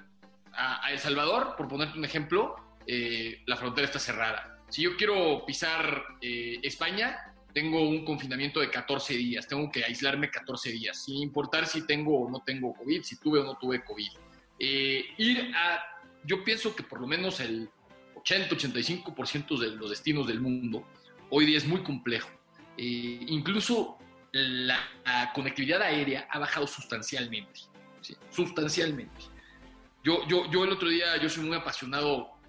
[0.52, 2.56] a, a El Salvador, por ponerte un ejemplo,
[2.86, 4.58] eh, la frontera está cerrada.
[4.68, 7.18] Si yo quiero pisar eh, España,
[7.52, 12.20] tengo un confinamiento de 14 días, tengo que aislarme 14 días, sin importar si tengo
[12.20, 14.08] o no tengo COVID, si tuve o no tuve COVID.
[14.58, 15.84] Eh, ir a,
[16.24, 17.68] yo pienso que por lo menos el
[18.16, 20.84] 80-85% de los destinos del mundo
[21.30, 22.28] hoy día es muy complejo.
[22.76, 23.98] Eh, incluso
[24.32, 24.78] la,
[25.34, 27.60] conectividad aérea ha bajado sustancialmente,
[28.30, 29.22] sustancialmente.
[30.02, 32.40] Yo, yo, yo el otro día, yo soy muy apasionado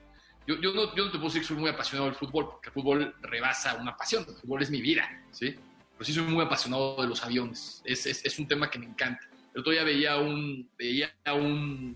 [0.47, 2.69] yo, yo, no, yo no te puedo decir que soy muy apasionado del fútbol, porque
[2.69, 5.55] el fútbol rebasa una pasión, el fútbol es mi vida, ¿sí?
[5.93, 8.87] Pero sí soy muy apasionado de los aviones, es, es, es un tema que me
[8.87, 9.27] encanta.
[9.53, 11.95] El otro día veía un, veía un,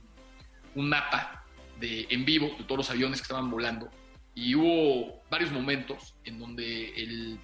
[0.76, 1.44] un mapa
[1.80, 3.90] de, en vivo de todos los aviones que estaban volando
[4.36, 7.40] y hubo varios momentos en donde el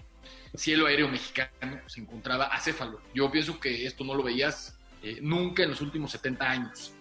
[0.56, 3.01] cielo aéreo mexicano se encontraba acéfalo.
[3.15, 6.93] Yo pienso que esto no lo veías eh, nunca en los últimos 70 años.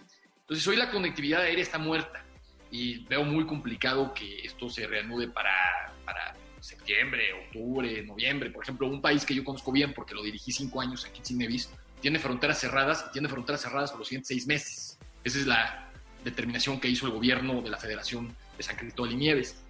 [0.43, 2.25] Entonces hoy la conectividad aérea está muerta
[2.71, 8.51] y veo muy complicado que esto se reanude para, para septiembre, octubre, noviembre.
[8.51, 11.25] Por ejemplo, un país que yo conozco bien porque lo dirigí cinco años aquí en
[11.25, 14.99] Cinevis, tiene fronteras cerradas y tiene fronteras cerradas por los siguientes seis meses.
[15.25, 15.91] Esa es la
[16.25, 19.63] determinación que hizo el gobierno de la Federación de San Cristóbal y Nieves.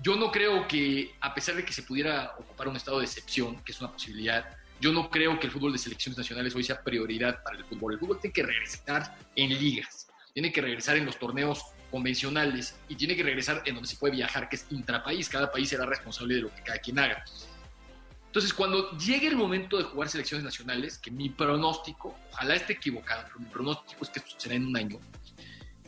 [0.00, 3.62] Yo no creo que, a pesar de que se pudiera ocupar un estado de excepción,
[3.64, 4.44] que es una posibilidad,
[4.80, 7.94] yo no creo que el fútbol de selecciones nacionales hoy sea prioridad para el fútbol.
[7.94, 12.94] El fútbol tiene que regresar en ligas, tiene que regresar en los torneos convencionales y
[12.94, 15.30] tiene que regresar en donde se puede viajar, que es intrapaís.
[15.30, 17.24] Cada país será responsable de lo que cada quien haga.
[18.26, 23.24] Entonces, cuando llegue el momento de jugar selecciones nacionales, que mi pronóstico, ojalá esté equivocado,
[23.28, 25.00] pero mi pronóstico es que esto será en un año,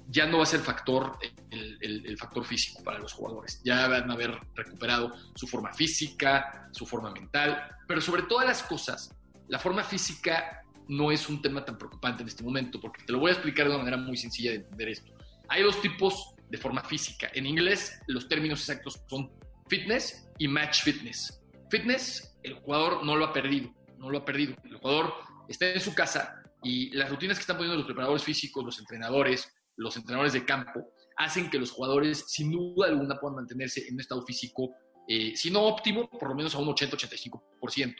[0.09, 1.19] ya no va a ser factor
[1.51, 3.61] el, el, el, factor físico para los jugadores.
[3.65, 8.63] Ya van a haber recuperado su forma física, su forma mental, pero sobre todas las
[8.63, 9.15] cosas,
[9.49, 13.19] la forma física no es un tema tan preocupante en este momento, porque te lo
[13.19, 15.13] voy a explicar de una manera muy sencilla de entender esto.
[15.49, 17.31] Hay dos tipos de forma física.
[17.35, 19.31] En inglés, los términos exactos son
[19.69, 21.41] fitness y match fitness.
[21.71, 24.55] Fitness, el jugador no lo ha perdido, no lo ha perdido.
[24.65, 25.15] El jugador
[25.49, 29.55] está en su casa y las rutinas que están poniendo los preparadores físicos, los entrenadores,
[29.77, 34.01] los entrenadores de campo, hacen que los jugadores, sin duda alguna, puedan mantenerse en un
[34.01, 34.75] estado físico,
[35.07, 37.97] eh, si no óptimo, por lo menos a un 80-85%.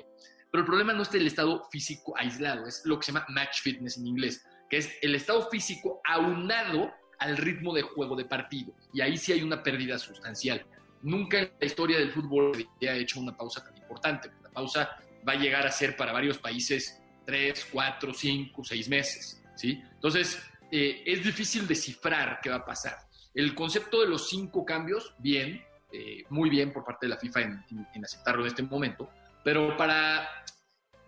[0.51, 3.61] Pero el problema no es el estado físico aislado, es lo que se llama match
[3.61, 8.73] fitness en inglés, que es el estado físico aunado al ritmo de juego de partido.
[8.93, 10.65] Y ahí sí hay una pérdida sustancial.
[11.03, 14.31] Nunca en la historia del fútbol se ha hecho una pausa tan importante.
[14.43, 19.43] La pausa va a llegar a ser para varios países tres, cuatro, cinco, seis meses.
[19.55, 19.83] ¿sí?
[19.95, 23.08] Entonces, eh, es difícil descifrar qué va a pasar.
[23.35, 25.63] El concepto de los cinco cambios, bien,
[25.93, 29.11] eh, muy bien por parte de la FIFA en, aceptarlo en este momento,
[29.45, 30.29] pero para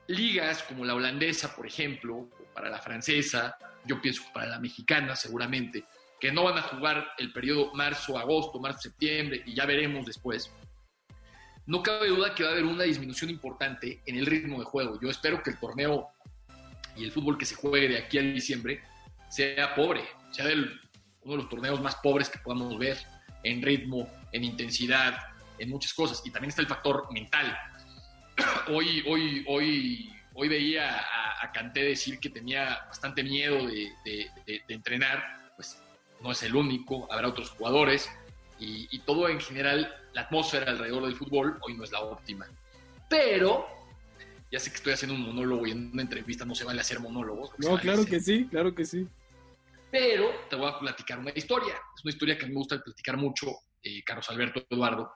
[0.06, 5.16] ligas como la holandesa, por ejemplo, o para la francesa, yo pienso para la mexicana
[5.16, 5.84] seguramente,
[6.18, 10.52] que no van a jugar el periodo marzo-agosto, marzo-septiembre y ya veremos después,
[11.66, 14.98] no cabe duda que va a haber una disminución importante en el ritmo de juego.
[15.00, 16.08] Yo espero que el torneo
[16.96, 18.82] y el fútbol que se juegue de aquí a diciembre
[19.28, 20.46] sea pobre, sea
[21.22, 22.98] uno de los torneos más pobres que podamos ver
[23.42, 25.18] en ritmo, en intensidad,
[25.58, 26.22] en muchas cosas.
[26.24, 27.56] Y también está el factor mental.
[28.68, 34.62] Hoy, hoy, hoy, hoy veía a, a Canté decir que tenía bastante miedo de, de,
[34.68, 35.52] entrenar.
[35.56, 35.82] Pues
[36.22, 38.08] no es el único, habrá otros jugadores.
[38.58, 42.46] Y, y, todo en general, la atmósfera alrededor del fútbol hoy no es la óptima.
[43.08, 43.66] Pero,
[44.50, 47.00] ya sé que estoy haciendo un monólogo y en una entrevista no se vale hacer
[47.00, 47.50] monólogos.
[47.58, 49.06] No, claro que sí, claro que sí.
[49.90, 51.74] Pero te voy a platicar una historia.
[51.96, 53.48] Es una historia que a mí me gusta platicar mucho,
[53.82, 55.12] eh, Carlos Alberto Eduardo.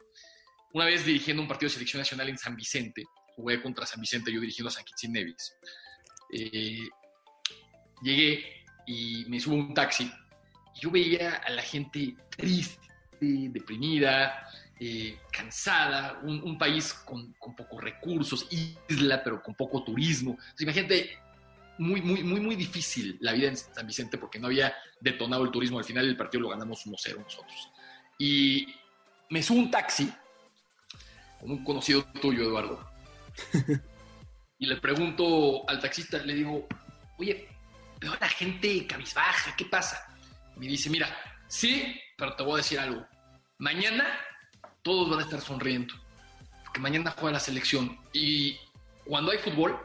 [0.73, 3.05] Una vez dirigiendo un partido de selección nacional en San Vicente,
[3.37, 5.55] jugué contra San Vicente, yo dirigiendo a San Kitsin Nevis.
[6.33, 6.89] Eh,
[8.03, 10.11] llegué y me subo a un taxi
[10.75, 12.81] y yo veía a la gente triste,
[13.21, 14.49] deprimida,
[14.81, 20.33] eh, cansada, un, país con, con, pocos recursos, isla, pero con poco turismo.
[20.33, 21.19] Entonces, imagínate
[21.79, 25.51] muy, muy, muy, muy difícil la vida en San Vicente porque no había detonado el
[25.51, 25.79] turismo.
[25.79, 27.71] Al final del partido lo ganamos 1-0 nosotros.
[28.19, 28.67] Y
[29.31, 30.13] me subo un taxi
[31.41, 32.89] con un conocido tuyo, Eduardo.
[34.59, 36.67] y le pregunto al taxista, le digo,
[37.19, 37.49] oye,
[38.01, 40.07] veo a la gente cabizbaja, ¿qué pasa?
[40.57, 41.09] Me dice, mira,
[41.49, 43.05] sí, pero te voy a decir algo.
[43.59, 44.07] Mañana
[44.83, 45.95] todos van a estar sonriendo,
[46.63, 48.57] porque mañana juega la selección y
[49.05, 49.79] cuando hay fútbol,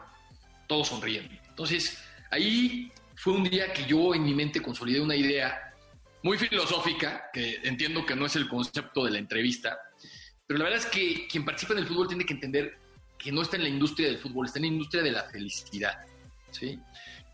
[0.68, 1.39] todos sonríen.
[1.60, 1.98] Entonces,
[2.32, 5.74] ahí fue un día que yo en mi mente consolidé una idea
[6.24, 9.78] muy filosófica, que entiendo que no es el concepto de la entrevista,
[10.48, 12.78] pero la verdad es que quien participa en el fútbol tiene que entender
[13.18, 16.00] que no está en la industria del fútbol, está en la industria de la felicidad.
[16.52, 16.80] ¿sí?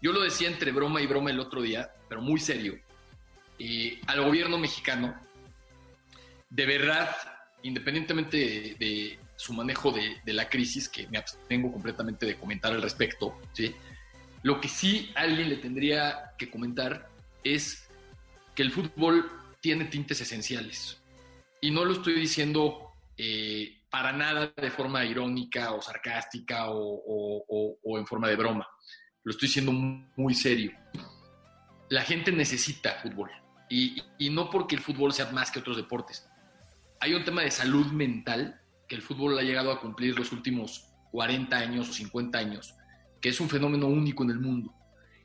[0.01, 2.79] Yo lo decía entre broma y broma el otro día, pero muy serio.
[3.59, 5.15] Eh, al gobierno mexicano,
[6.49, 7.15] de verdad,
[7.61, 12.81] independientemente de, su manejo de, de, la crisis, que me abstengo completamente de comentar al
[12.81, 13.75] respecto, ¿sí?
[14.45, 17.09] Lo que sí alguien le tendría que comentar
[17.43, 17.89] es
[18.53, 19.27] que el fútbol
[19.59, 21.01] tiene tintes esenciales.
[21.61, 28.05] Y no lo estoy diciendo eh, para nada de forma irónica o sarcástica o, en
[28.05, 28.67] forma de broma.
[29.23, 30.73] Lo estoy diciendo muy serio.
[31.89, 33.31] La gente necesita fútbol.
[33.67, 36.29] Y, y no porque el fútbol sea más que otros deportes.
[36.99, 40.93] Hay un tema de salud mental que el fútbol ha llegado a cumplir los últimos
[41.13, 42.75] 40 años o 50 años
[43.25, 44.71] que es un fenómeno único en el mundo.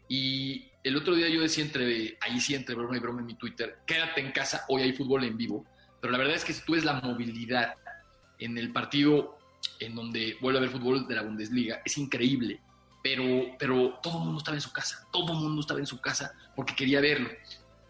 [0.09, 3.35] Y el otro día yo decía entre, ahí sí, entre broma y broma en mi
[3.35, 5.67] Twitter, quédate en casa, hoy hay fútbol en vivo,
[6.01, 7.75] pero la verdad es que si tú ves la movilidad
[8.39, 9.37] en el partido
[9.81, 12.63] en donde vuelve a haber fútbol de la Bundesliga, es increíble,
[13.03, 16.01] pero, pero todo el mundo estaba en su casa, todo el mundo estaba en su
[16.01, 17.29] casa porque quería verlo.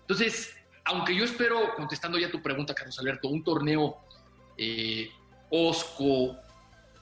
[0.01, 3.99] Entonces, aunque yo espero, contestando ya tu pregunta, Carlos Alberto, un torneo
[4.57, 5.09] eh,
[5.51, 6.37] osco,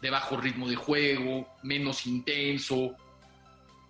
[0.01, 2.97] de bajo ritmo de juego, menos intenso.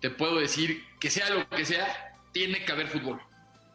[0.01, 3.19] Te puedo decir que sea lo que sea, tiene que haber fútbol.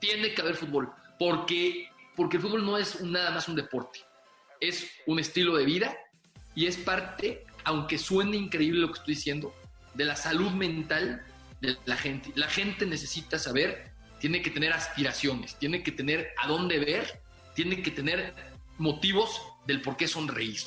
[0.00, 0.90] Tiene que haber fútbol.
[1.18, 4.00] Porque, porque el fútbol no es nada más un deporte.
[4.60, 5.96] Es un estilo de vida
[6.54, 9.54] y es parte, aunque suene increíble lo que estoy diciendo,
[9.94, 11.24] de la salud mental
[11.60, 12.32] de la gente.
[12.34, 17.20] La gente necesita saber, tiene que tener aspiraciones, tiene que tener a dónde ver,
[17.54, 18.34] tiene que tener
[18.78, 20.60] motivos del por qué sonreír.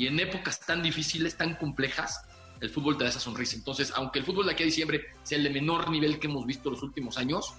[0.00, 2.22] Y en épocas tan difíciles, tan complejas,
[2.62, 3.54] el fútbol te da esa sonrisa.
[3.56, 6.46] Entonces, aunque el fútbol de aquí a diciembre sea el de menor nivel que hemos
[6.46, 7.52] visto los últimos años,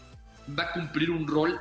[0.58, 1.60] va a cumplir un rol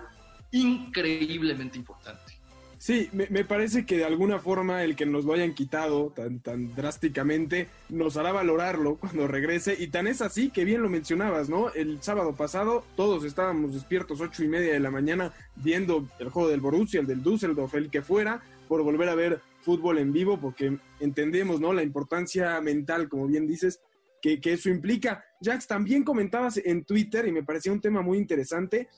[0.53, 2.41] increíblemente importante.
[2.79, 6.75] Sí, me, parece que de alguna forma el que nos lo hayan quitado tan, tan
[6.75, 9.77] drásticamente nos hará valorarlo cuando regrese.
[9.79, 11.71] Y tan es así que bien lo mencionabas, ¿no?
[11.75, 16.49] El sábado pasado todos estábamos despiertos ocho y media de la mañana viendo el juego
[16.49, 20.41] del Borussia, el del Düsseldorf, el que fuera, por volver a ver fútbol en vivo,
[20.41, 21.73] porque entendemos, ¿no?
[21.73, 23.81] La importancia mental, como bien dices,
[24.21, 25.25] que, eso implica.
[25.41, 28.89] Jax, también comentabas en Twitter, y me parecía un tema muy interesante,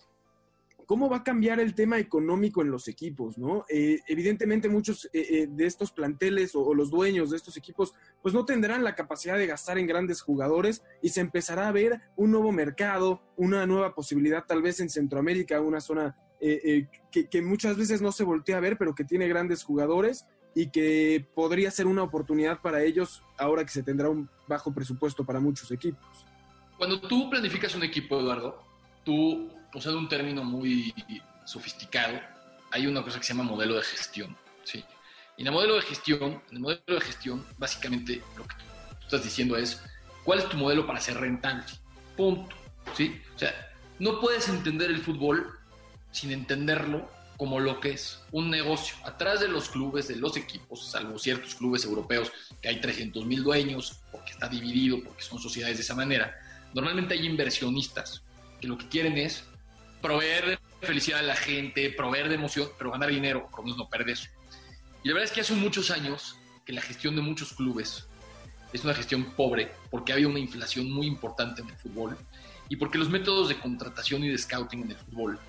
[0.86, 3.64] cómo va a cambiar el tema económico en los equipos, ¿no?
[3.68, 8.34] Eh, evidentemente muchos eh, eh, de estos planteles o, los dueños de estos equipos pues
[8.34, 12.32] no tendrán la capacidad de gastar en grandes jugadores y se empezará a ver un
[12.32, 18.02] nuevo mercado, una nueva posibilidad tal vez en Centroamérica, una zona que, que muchas veces
[18.02, 22.02] no se voltea a ver, pero que tiene grandes jugadores y que podría ser una
[22.02, 26.04] oportunidad para ellos ahora que se tendrá un bajo presupuesto para muchos equipos.
[26.76, 28.62] Cuando tú planificas un equipo, Eduardo,
[29.04, 30.94] tú usando un término muy
[31.44, 32.20] sofisticado,
[32.70, 34.36] hay una cosa que se llama modelo de gestión.
[34.64, 34.84] ¿sí?
[35.36, 39.04] Y en el modelo de gestión, en el modelo de gestión, básicamente lo que tú
[39.04, 39.82] estás diciendo es,
[40.24, 41.64] ¿cuál es tu modelo para ser rentable?
[42.16, 42.54] Punto.
[42.94, 43.20] ¿sí?
[43.34, 43.52] O sea,
[43.98, 45.58] no puedes entender el fútbol
[46.10, 47.08] sin entenderlo
[47.42, 48.94] como lo que es un negocio.
[49.02, 52.30] Atrás de los clubes, de los equipos, salvo ciertos clubes europeos
[52.60, 56.38] que hay 300 mil dueños, porque está dividido, porque son sociedades de esa manera,
[56.72, 58.22] normalmente hay inversionistas
[58.60, 59.42] que lo que quieren es
[60.00, 63.78] proveer de felicidad a la gente, proveer de emoción, pero ganar dinero, por lo menos
[63.78, 64.18] no perder.
[65.02, 68.06] Y la verdad es que hace muchos años que la gestión de muchos clubes
[68.72, 72.16] es una gestión pobre porque había una inflación muy importante en el fútbol
[72.68, 75.40] y porque los métodos de contratación y de scouting en el fútbol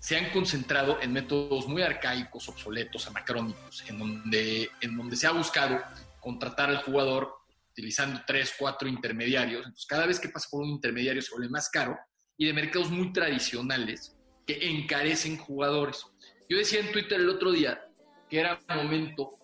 [0.00, 5.32] se han concentrado en métodos muy arcaicos, obsoletos, anacrónicos, en donde, en donde se ha
[5.32, 5.80] buscado
[6.18, 7.34] contratar al jugador
[7.70, 9.60] utilizando tres, cuatro intermediarios.
[9.60, 11.98] Entonces, cada vez que pasa por un intermediario se vuelve más caro
[12.36, 16.06] y de mercados muy tradicionales que encarecen jugadores.
[16.48, 17.86] Yo decía en Twitter el otro día
[18.28, 19.38] que era momento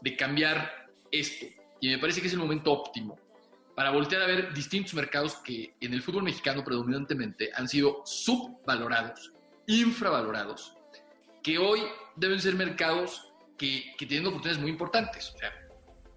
[0.00, 1.46] de cambiar esto
[1.80, 3.18] y me parece que es el momento óptimo
[3.74, 9.32] para voltear a ver distintos mercados que en el fútbol mexicano predominantemente han sido subvalorados,
[9.66, 10.74] infravalorados,
[11.42, 11.82] que hoy
[12.16, 15.32] deben ser mercados que, que tienen oportunidades muy importantes.
[15.34, 15.52] O sea,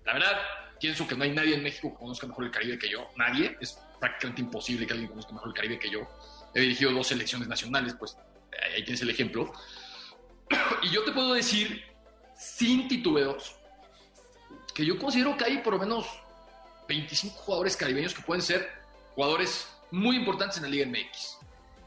[0.05, 0.37] la verdad,
[0.79, 3.57] pienso que no hay nadie en México que conozca mejor el Caribe que yo, nadie,
[3.59, 6.07] es prácticamente imposible que alguien conozca mejor el Caribe que yo.
[6.53, 8.17] He dirigido dos selecciones nacionales, pues
[8.75, 9.51] ahí tienes el ejemplo.
[10.81, 11.83] Y yo te puedo decir,
[12.35, 13.55] sin titubeos,
[14.73, 16.07] que yo considero que hay por lo menos
[16.87, 18.67] 25 jugadores caribeños que pueden ser
[19.13, 21.38] jugadores muy importantes en la Liga MX.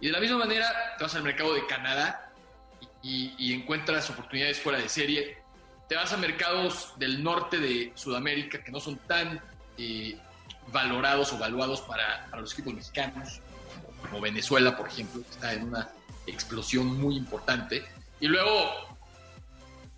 [0.03, 2.33] Y de la misma manera, te vas al mercado de Canadá
[3.05, 5.39] y, encuentras oportunidades fuera de serie.
[5.89, 9.41] Te vas a mercados del norte de Sudamérica que no son tan
[9.79, 10.19] eh,
[10.73, 15.53] valorados o valuados para, para los equipos mexicanos, como, como, Venezuela, por ejemplo, que está
[15.53, 15.89] en una
[16.27, 17.85] explosión muy importante.
[18.19, 18.99] Y luego,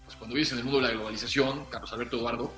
[0.05, 2.53] pues cuando vives en el mundo de la globalización, Carlos Alberto Eduardo,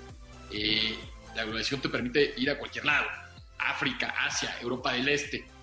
[0.50, 0.98] eh,
[1.36, 3.06] la globalización te permite ir a cualquier lado,
[3.56, 5.55] África, Asia, Europa del Este.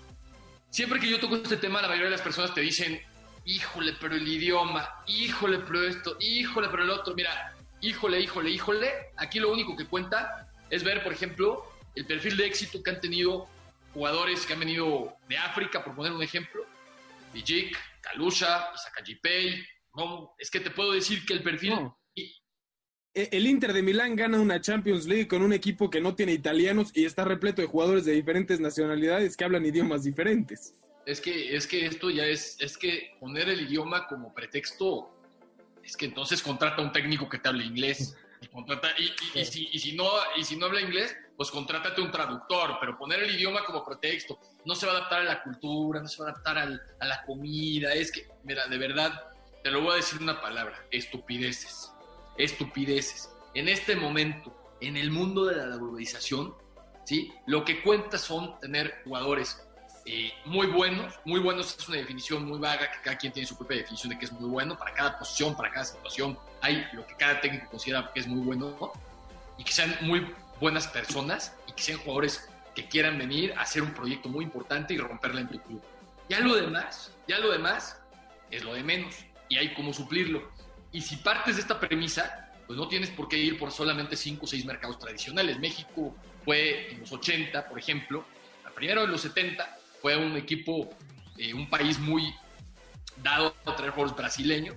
[0.74, 3.00] Siempre que yo toco este tema, la mayoría de las personas te dicen,
[3.44, 7.14] híjole, pero el idioma, híjole, pero esto, híjole, pero el otro.
[7.14, 8.92] Mira, híjole, híjole, híjole.
[9.16, 11.64] Aquí lo único que cuenta es ver, por ejemplo,
[11.94, 13.48] el perfil de éxito que han tenido
[13.92, 16.66] jugadores que han venido de África, por poner un ejemplo,
[17.32, 19.64] Vijik, Kalusha, Isakajipei,
[19.94, 21.88] no, es que te puedo decir que el perfil...
[23.14, 26.90] El Inter de Milán gana una Champions League con un equipo que no tiene italianos
[26.94, 30.74] y está repleto de jugadores de diferentes nacionalidades que hablan idiomas diferentes.
[31.06, 35.14] Es que, es que esto ya es, es que poner el idioma como pretexto,
[35.84, 38.16] es que entonces contrata a un técnico que te hable inglés.
[38.40, 41.52] Y, contrata, y, y, y, si, y, si no, y si no habla inglés, pues
[41.52, 45.24] contrátate un traductor, pero poner el idioma como pretexto, no se va a adaptar a
[45.24, 48.76] la cultura, no se va a adaptar al, a la comida, es que, mira, de
[48.76, 49.12] verdad,
[49.62, 51.93] te lo voy a decir una palabra, estupideces,
[52.36, 53.30] estupideces.
[53.54, 56.54] En este momento, en el mundo de la globalización,
[57.04, 57.32] ¿sí?
[57.46, 59.60] lo que cuenta son tener jugadores
[60.06, 63.56] eh, muy buenos, muy buenos es una definición muy vaga, que cada quien tiene su
[63.56, 67.06] propia definición de que es muy bueno, para cada posición, para cada situación, hay lo
[67.06, 68.92] que cada técnico considera que es muy bueno, ¿no?
[69.56, 70.26] y que sean muy
[70.60, 74.94] buenas personas y que sean jugadores que quieran venir a hacer un proyecto muy importante
[74.94, 75.82] y romperla en tu club.
[76.28, 78.00] Ya lo demás, ya lo demás
[78.50, 79.14] es lo de menos
[79.48, 80.50] y hay cómo suplirlo.
[80.94, 84.44] Y si partes de esta premisa, pues no tienes por qué ir por solamente cinco
[84.44, 85.58] o seis mercados tradicionales.
[85.58, 86.14] México
[86.44, 88.24] fue en los 80, por ejemplo,
[88.76, 90.88] primero en los 70 fue un equipo,
[91.36, 92.32] eh, un país muy
[93.24, 94.76] dado a traer jugadores brasileños.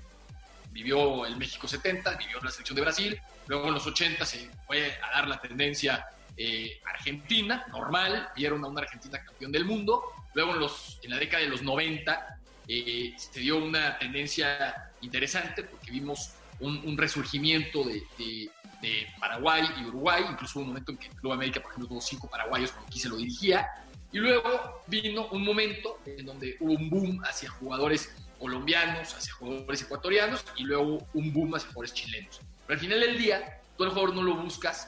[0.71, 4.97] Vivió el México 70, vivió la selección de Brasil, luego en los 80 se fue
[5.03, 6.03] a dar la tendencia
[6.35, 10.01] eh, Argentina, normal, vieron a una Argentina campeón del mundo,
[10.33, 15.63] luego en, los, en la década de los 90 eh, se dio una tendencia interesante
[15.63, 18.49] porque vimos un, un resurgimiento de, de,
[18.81, 22.01] de, Paraguay y Uruguay, incluso hubo un momento en que Club América, por ejemplo, tuvo
[22.01, 23.67] cinco paraguayos cuando aquí se lo dirigía,
[24.11, 29.81] y luego vino un momento en donde hubo un boom hacia jugadores colombianos, hacia jugadores
[29.81, 32.41] ecuatorianos, y luego un boom hacia jugadores chilenos.
[32.65, 34.87] Pero al final del día, tú el jugador no lo buscas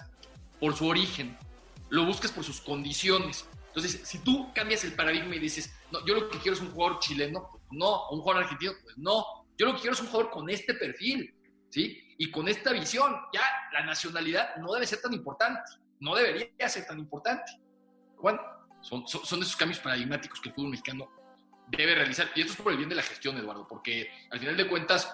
[0.59, 1.37] por su origen,
[1.89, 3.45] lo buscas por sus condiciones.
[3.67, 6.71] Entonces, si tú cambias el paradigma y dices, no, yo lo que quiero es un
[6.71, 9.25] jugador chileno, pues no, un jugador argentino, pues no,
[9.59, 11.35] yo lo que quiero es un jugador con este perfil,
[11.69, 12.01] ¿sí?
[12.17, 13.43] Y con esta visión, ya
[13.73, 15.61] la nacionalidad no debe ser tan importante,
[15.99, 17.51] no debería ser tan importante.
[18.21, 18.41] Bueno,
[18.81, 21.09] son, son, son esos cambios paradigmáticos que el fútbol mexicano
[21.67, 22.31] debe realizar.
[22.35, 25.13] Y esto es por el bien de la gestión, Eduardo, porque al final de cuentas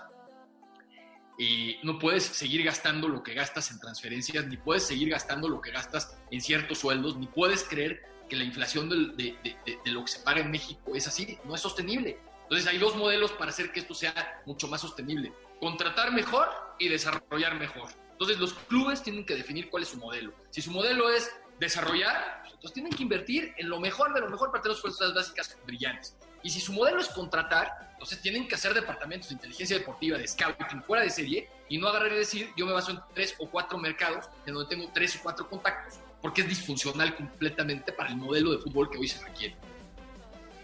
[1.37, 5.61] y no puedes seguir gastando lo que gastas en transferencias, ni puedes seguir gastando lo
[5.61, 10.11] que gastas en ciertos sueldos, ni puedes creer que la inflación de, de, lo que
[10.11, 12.19] se paga en México es así, no es sostenible.
[12.45, 15.33] Entonces hay dos modelos para hacer que esto sea mucho más sostenible.
[15.59, 17.89] Contratar mejor y desarrollar mejor.
[18.11, 20.31] Entonces los clubes tienen que definir cuál es su modelo.
[20.51, 24.29] Si su modelo es desarrollar, pues entonces tienen que invertir en lo mejor de lo
[24.29, 26.15] mejor para tener fuerzas básicas brillantes.
[26.43, 30.27] Y si su modelo es contratar, entonces tienen que hacer departamentos de inteligencia deportiva, de
[30.27, 33.49] scouting fuera de serie y no agarrar y decir yo me baso en tres o
[33.49, 38.17] cuatro mercados en donde tengo tres o cuatro contactos, porque es disfuncional completamente para el
[38.17, 39.55] modelo de fútbol que hoy se requiere.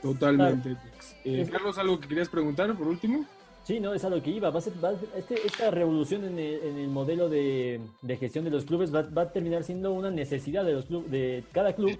[0.01, 0.77] Totalmente.
[1.23, 3.25] Eh, Carlos, ¿algo que querías preguntar por último?
[3.63, 4.49] Sí, no, es a lo que iba.
[4.49, 4.73] Va a ser,
[5.15, 7.79] este, esta revolución en el, modelo de,
[8.19, 11.73] gestión de los clubes va, a terminar siendo una necesidad de, los club, de cada
[11.73, 11.99] club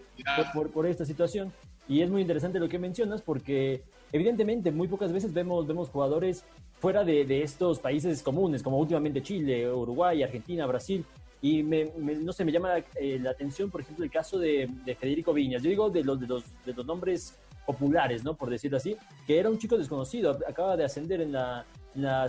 [0.53, 1.53] por, por, esta situación.
[1.87, 6.43] Y es muy interesante lo que mencionas porque evidentemente muy pocas veces vemos, vemos jugadores
[6.79, 11.05] fuera de, estos países comunes, como últimamente Chile, Uruguay, Argentina, Brasil.
[11.43, 14.67] Y no sé, me llama eh, la atención, por ejemplo, el caso de,
[14.99, 15.61] Federico Viñas.
[15.61, 17.35] Yo digo de los, de los, de los nombres
[17.65, 18.35] populares, ¿no?
[18.35, 18.95] Por decirlo así,
[19.27, 21.65] que era un chico desconocido, acaba de ascender en la,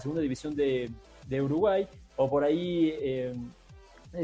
[0.00, 0.90] segunda división de,
[1.40, 3.34] Uruguay, o por ahí eh,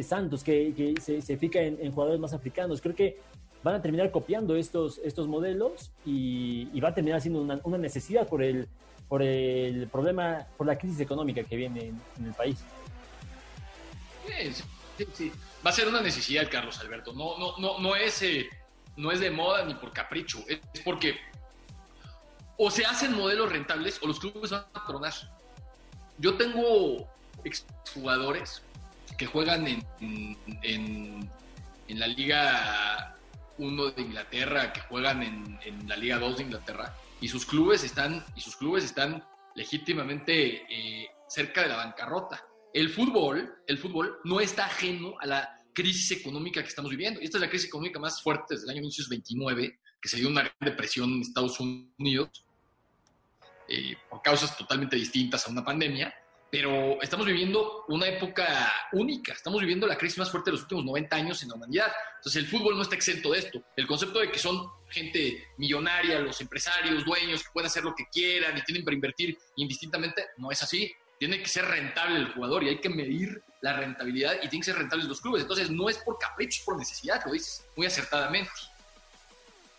[0.03, 2.81] Santos, que, se, se fija en, en, jugadores más africanos.
[2.81, 3.19] Creo que
[3.63, 8.27] van a terminar copiando estos, estos modelos y, va a terminar siendo una, una, necesidad
[8.27, 8.69] por el,
[9.09, 12.59] por el problema, por la crisis económica que viene en, el país.
[14.27, 14.65] Sí,
[15.15, 15.33] sí,
[15.65, 17.13] Va a ser una necesidad, Carlos Alberto.
[17.13, 18.49] No, no, no, no, es, eh,
[18.99, 20.45] no es de moda ni por capricho.
[20.49, 21.19] Es, porque
[22.57, 25.13] o se hacen modelos rentables o los clubes van a tronar.
[26.19, 27.09] Yo tengo
[27.45, 28.63] exjugadores
[29.17, 29.87] que juegan en,
[30.63, 31.31] en,
[31.89, 33.15] en la liga
[33.59, 38.25] uno de Inglaterra que juegan en, la Liga 2 de Inglaterra y sus clubes están,
[38.37, 39.25] y sus clubes están
[39.55, 42.45] legítimamente eh, cerca de la bancarrota.
[42.73, 47.21] El fútbol, el fútbol no está ajeno a la crisis económica que estamos viviendo.
[47.21, 50.29] Y esta es la crisis económica más fuerte desde el año 1929, que se dio
[50.29, 52.45] una gran depresión en Estados Unidos,
[53.69, 56.15] eh, por causas totalmente distintas a una pandemia
[56.51, 60.85] pero estamos viviendo una época única, estamos viviendo la crisis más fuerte de los últimos
[60.87, 61.93] 90 años en la humanidad.
[62.17, 63.63] Entonces el fútbol no está exento de esto.
[63.77, 68.05] El concepto de que son gente millonaria, los empresarios, dueños, que pueden hacer lo que
[68.11, 70.91] quieran y tienen para invertir indistintamente, no es así.
[71.19, 74.67] Tiene que ser rentable el jugador y hay que medir la rentabilidad y tienen que
[74.67, 75.43] ser rentables los clubes.
[75.43, 78.51] Entonces no es por capricho, es por necesidad, lo dices muy acertadamente.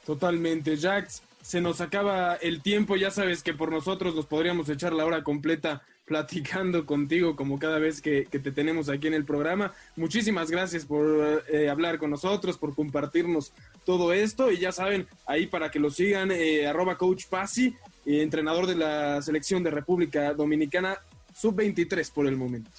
[0.06, 1.22] Totalmente, Jax.
[1.42, 5.24] Se nos acaba el tiempo, ya sabes que por nosotros nos podríamos echar la hora
[5.24, 9.74] completa platicando contigo como cada vez que, te tenemos aquí en el programa.
[9.96, 13.54] Muchísimas gracias por eh, hablar con nosotros, por compartirnos
[13.86, 17.76] todo esto y ya saben, ahí para que lo sigan, eh, arroba coach Pasi,
[18.08, 20.98] eh, entrenador de la selección de República Dominicana,
[21.40, 22.72] sub-23 por el momento.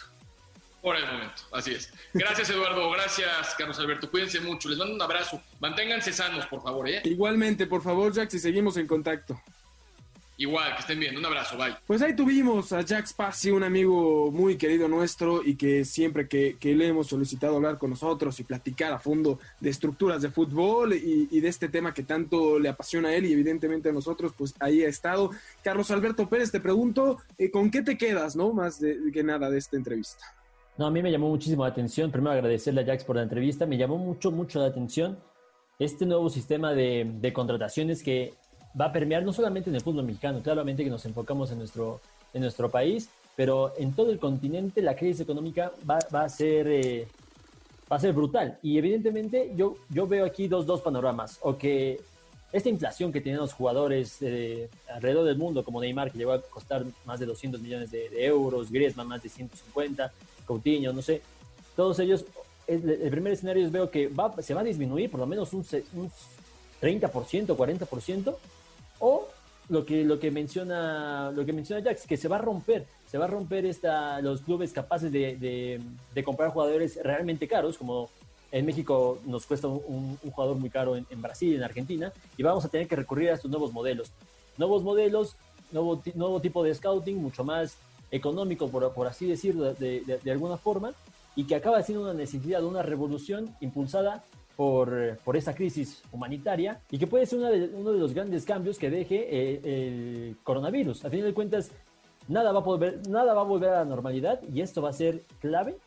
[0.82, 1.92] Por el momento, así es.
[2.14, 6.88] Gracias Eduardo, gracias Carlos Alberto, cuídense mucho, les mando un abrazo, manténganse sanos por favor.
[6.88, 7.02] ¿eh?
[7.04, 9.40] Igualmente, por favor Jack, si seguimos en contacto.
[10.40, 11.18] Igual, que estén bien.
[11.18, 11.76] Un abrazo, bye.
[11.86, 16.56] Pues ahí tuvimos a Jack Spassi, un amigo muy querido nuestro y que siempre que,
[16.62, 21.40] le hemos solicitado hablar con nosotros y platicar a fondo de estructuras de fútbol y,
[21.40, 24.82] de este tema que tanto le apasiona a él y evidentemente a nosotros, pues ahí
[24.82, 25.30] ha estado.
[25.62, 28.54] Carlos Alberto Pérez, te pregunto, eh, ¿con qué te quedas, no?
[28.54, 30.24] Más de, que nada de esta entrevista.
[30.78, 32.10] No, a mí me llamó muchísimo la atención.
[32.10, 33.66] Primero agradecerle a Jax por la entrevista.
[33.66, 35.18] Me llamó mucho, mucho la atención
[35.78, 38.32] este nuevo sistema de, de contrataciones que
[38.78, 42.00] va a permear no solamente en el fútbol mexicano, claramente que nos enfocamos en nuestro,
[42.32, 46.68] en nuestro país, pero en todo el continente la crisis económica va, va a, ser,
[46.68, 47.08] eh,
[47.90, 48.58] va a ser brutal.
[48.62, 52.00] Y evidentemente yo, yo veo aquí dos, dos panoramas, o que
[52.52, 56.42] esta inflación que tienen los jugadores eh, alrededor del mundo, como Neymar, que llegó a
[56.42, 60.12] costar más de 200 millones de, euros, Griezmann más de 150,
[60.46, 61.22] Coutinho, no sé,
[61.76, 62.24] todos ellos,
[62.66, 65.52] el, el primer escenario es veo que va, se va a disminuir por lo menos
[65.52, 65.64] un,
[65.94, 66.10] un
[66.80, 68.36] 30%, 40%,
[69.00, 69.28] o
[69.68, 73.18] lo que, lo que menciona lo que menciona Jax, que se va a romper, se
[73.18, 75.80] va a romper esta, los clubes capaces de,
[76.14, 78.10] de, comprar jugadores realmente caros, como
[78.52, 82.68] en México nos cuesta un, jugador muy caro en, Brasil, en Argentina, y vamos a
[82.68, 84.10] tener que recurrir a estos nuevos modelos.
[84.58, 85.36] Nuevos modelos,
[85.70, 87.76] nuevo, nuevo tipo de scouting, mucho más
[88.10, 90.92] económico, por, por así decirlo, de, de, alguna forma,
[91.36, 94.24] y que acaba siendo una necesidad, una revolución impulsada
[94.60, 97.38] por, por esta crisis humanitaria y que puede ser
[97.72, 101.02] uno de los grandes cambios que deje eh, el coronavirus.
[101.06, 101.70] A fin de cuentas,
[102.28, 104.92] nada va a volver, nada va a volver a la normalidad y esto va a
[104.92, 105.78] ser clave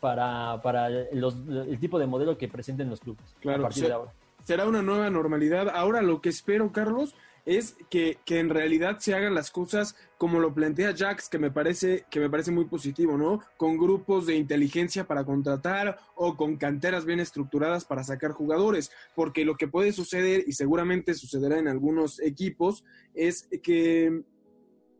[0.00, 4.12] para, para el tipo de modelo que presenten los clubes claro, a partir de ahora.
[4.42, 5.68] Será una nueva normalidad.
[5.68, 7.14] Ahora lo que espero, Carlos,
[7.46, 11.50] es que, que, en realidad se hagan las cosas como lo plantea Jax, que me
[11.50, 13.40] parece, que me parece muy positivo, ¿no?
[13.56, 19.44] Con grupos de inteligencia para contratar o con canteras bien estructuradas para sacar jugadores, porque
[19.44, 22.84] lo que puede suceder, y seguramente sucederá en algunos equipos,
[23.14, 24.24] es que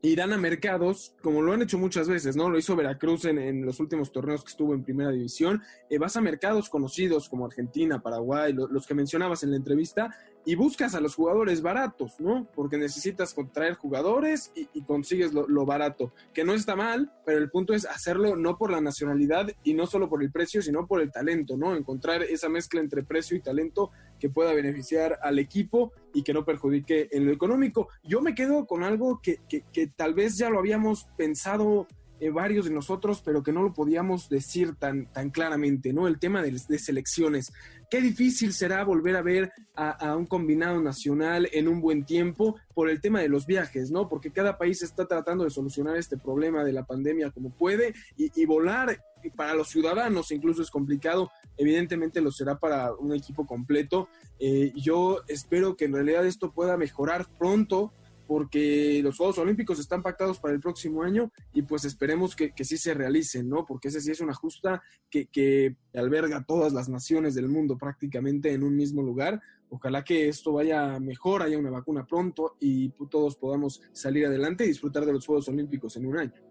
[0.03, 2.49] irán a mercados, como lo han hecho muchas veces, ¿no?
[2.49, 5.63] Lo hizo Veracruz en, los últimos torneos que estuvo en primera división.
[5.91, 10.15] Eh, vas a mercados conocidos como Argentina, Paraguay, los que mencionabas en la entrevista,
[10.47, 12.49] y buscas a los jugadores baratos, ¿no?
[12.55, 17.75] Porque necesitas contraer jugadores y, consigues lo, barato, que no está mal, pero el punto
[17.75, 21.11] es hacerlo no por la nacionalidad y no solo por el precio, sino por el
[21.11, 21.75] talento, ¿no?
[21.75, 23.91] Encontrar esa mezcla entre precio y talento
[24.21, 27.89] que pueda beneficiar al equipo y que no perjudique en lo económico.
[28.05, 31.89] Yo me quedo con algo que, que, que tal vez ya lo habíamos pensado
[32.19, 36.09] eh, varios de nosotros, pero que no lo podíamos decir tan, tan claramente, ¿no?
[36.09, 37.53] El tema de, selecciones.
[37.91, 42.89] Qué difícil será volver a ver a, un combinado nacional en un buen tiempo por
[42.89, 44.09] el tema de los viajes, ¿no?
[44.09, 48.47] Porque cada país está tratando de solucionar este problema de la pandemia como puede y,
[48.47, 48.99] volar
[49.35, 54.09] para los ciudadanos incluso es complicado, evidentemente lo será para un equipo completo.
[54.39, 57.93] Eh, yo espero que en realidad esto pueda mejorar pronto
[58.27, 62.65] porque los Juegos Olímpicos están pactados para el próximo año y pues esperemos que, que
[62.65, 63.65] sí se realicen, ¿no?
[63.65, 68.53] Porque ese sí es una justa que, que alberga todas las naciones del mundo prácticamente
[68.53, 69.41] en un mismo lugar.
[69.69, 74.69] Ojalá que esto vaya mejor, haya una vacuna pronto y todos podamos salir adelante y
[74.69, 76.47] disfrutar de los Juegos Olímpicos en un año.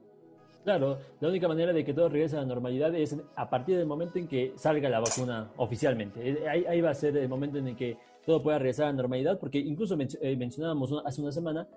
[0.63, 3.85] Claro, la única manera de que todo regrese a la normalidad es a partir del
[3.85, 6.27] momento en que salga la vacuna oficialmente.
[6.27, 8.89] Eh, ahí, ahí va a ser el momento en el que todo pueda regresar a
[8.89, 11.67] la normalidad, porque incluso eh, mencionábamos hace una semana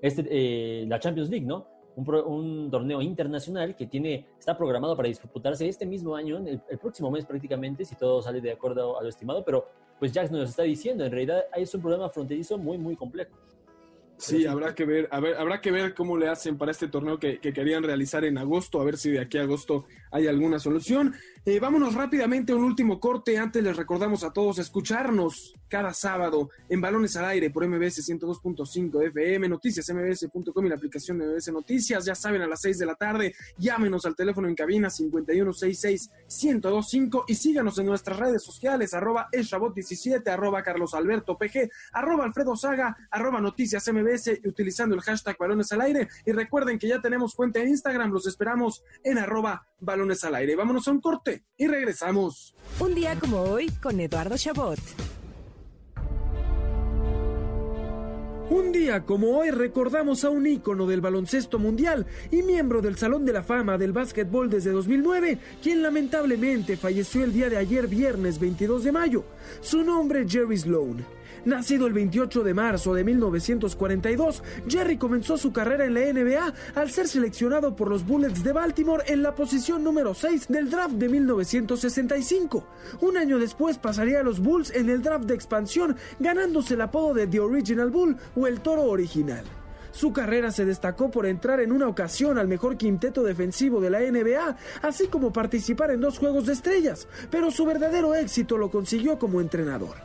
[0.00, 1.66] este, eh, la Champions League, ¿no?
[1.96, 7.10] Un, torneo internacional que tiene, está programado para disputarse este mismo año, el, el, próximo
[7.10, 9.66] mes prácticamente, si todo sale de acuerdo a lo estimado, pero
[9.98, 13.36] pues Jax nos está diciendo, en realidad es un programa fronterizo muy, muy complejo.
[14.18, 17.18] Sí, habrá que ver, a ver, habrá que ver cómo le hacen para este torneo
[17.18, 21.14] que, querían realizar en agosto, a ver si de aquí a agosto hay alguna solución.
[21.44, 23.38] Eh, vámonos rápidamente a un último corte.
[23.38, 29.06] Antes les recordamos a todos escucharnos cada sábado en Balones al Aire por MBS 102.5
[29.08, 32.04] FM, noticias mbs.com y la aplicación de MBS Noticias.
[32.04, 37.34] Ya saben, a las 6 de la tarde, llámenos al teléfono en cabina 5166-1025 y
[37.34, 43.40] síganos en nuestras redes sociales, arroba eshabot17, arroba Carlos Alberto PG, arroba Alfredo Saga, arroba
[43.40, 46.08] noticias MBS, utilizando el hashtag Balones al Aire.
[46.24, 50.56] Y recuerden que ya tenemos cuenta en Instagram, los esperamos en arroba Balones al Aire.
[50.56, 52.54] Vámonos a un corte y regresamos.
[52.80, 54.78] Un día como hoy con Eduardo Chabot.
[58.50, 63.26] Un día como hoy recordamos a un ícono del baloncesto mundial y miembro del Salón
[63.26, 68.38] de la Fama del básquetbol desde 2009, quien lamentablemente falleció el día de ayer viernes
[68.38, 69.24] 22 de mayo.
[69.60, 71.17] Su nombre Jerry Sloan.
[71.44, 76.90] Nacido el 28 de marzo de 1942, Jerry comenzó su carrera en la NBA al
[76.90, 81.08] ser seleccionado por los Bullets de Baltimore en la posición número 6 del draft de
[81.08, 82.66] 1965.
[83.00, 87.14] Un año después pasaría a los Bulls en el draft de expansión, ganándose el apodo
[87.14, 89.44] de The Original Bull o el Toro Original.
[89.90, 94.00] Su carrera se destacó por entrar en una ocasión al mejor quinteto defensivo de la
[94.00, 99.18] NBA, así como participar en dos Juegos de Estrellas, pero su verdadero éxito lo consiguió
[99.18, 99.96] como entrenador.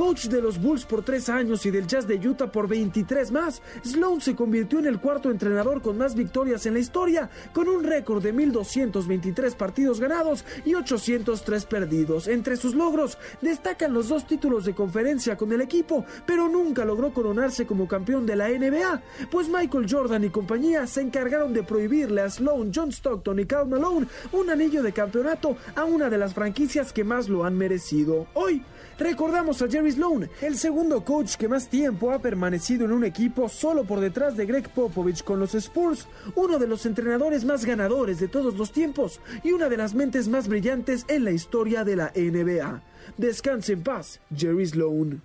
[0.00, 3.60] Coach de los Bulls por tres años y del Jazz de Utah por 23 más,
[3.84, 7.84] Sloan se convirtió en el cuarto entrenador con más victorias en la historia, con un
[7.84, 12.28] récord de 1.223 partidos ganados y 803 perdidos.
[12.28, 17.12] Entre sus logros destacan los dos títulos de conferencia con el equipo, pero nunca logró
[17.12, 22.22] coronarse como campeón de la NBA, pues Michael Jordan y compañía se encargaron de prohibirle
[22.22, 26.32] a Sloan, John Stockton y Karl Malone un anillo de campeonato a una de las
[26.32, 28.26] franquicias que más lo han merecido.
[28.32, 28.64] Hoy,
[29.00, 33.48] Recordamos a Jerry Sloan, el segundo coach que más tiempo ha permanecido en un equipo
[33.48, 38.20] solo por detrás de Greg Popovich con los Spurs, uno de los entrenadores más ganadores
[38.20, 41.96] de todos los tiempos y una de las mentes más brillantes en la historia de
[41.96, 42.82] la NBA.
[43.16, 45.22] Descanse en paz, Jerry Sloan.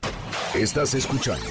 [0.53, 1.43] Estás escuchando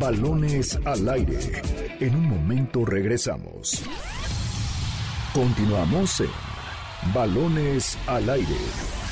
[0.00, 1.62] Balones al aire.
[2.00, 3.84] En un momento regresamos.
[5.32, 9.05] Continuamos en Balones al aire.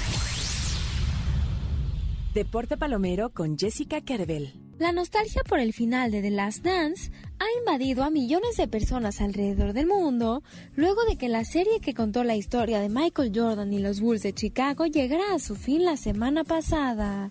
[2.35, 4.55] Deporte Palomero con Jessica Kerbel.
[4.81, 9.21] La nostalgia por el final de The Last Dance ha invadido a millones de personas
[9.21, 10.43] alrededor del mundo
[10.75, 14.25] luego de que la serie que contó la historia de Michael Jordan y los Bulls
[14.25, 17.31] de Chicago llegara a su fin la semana pasada.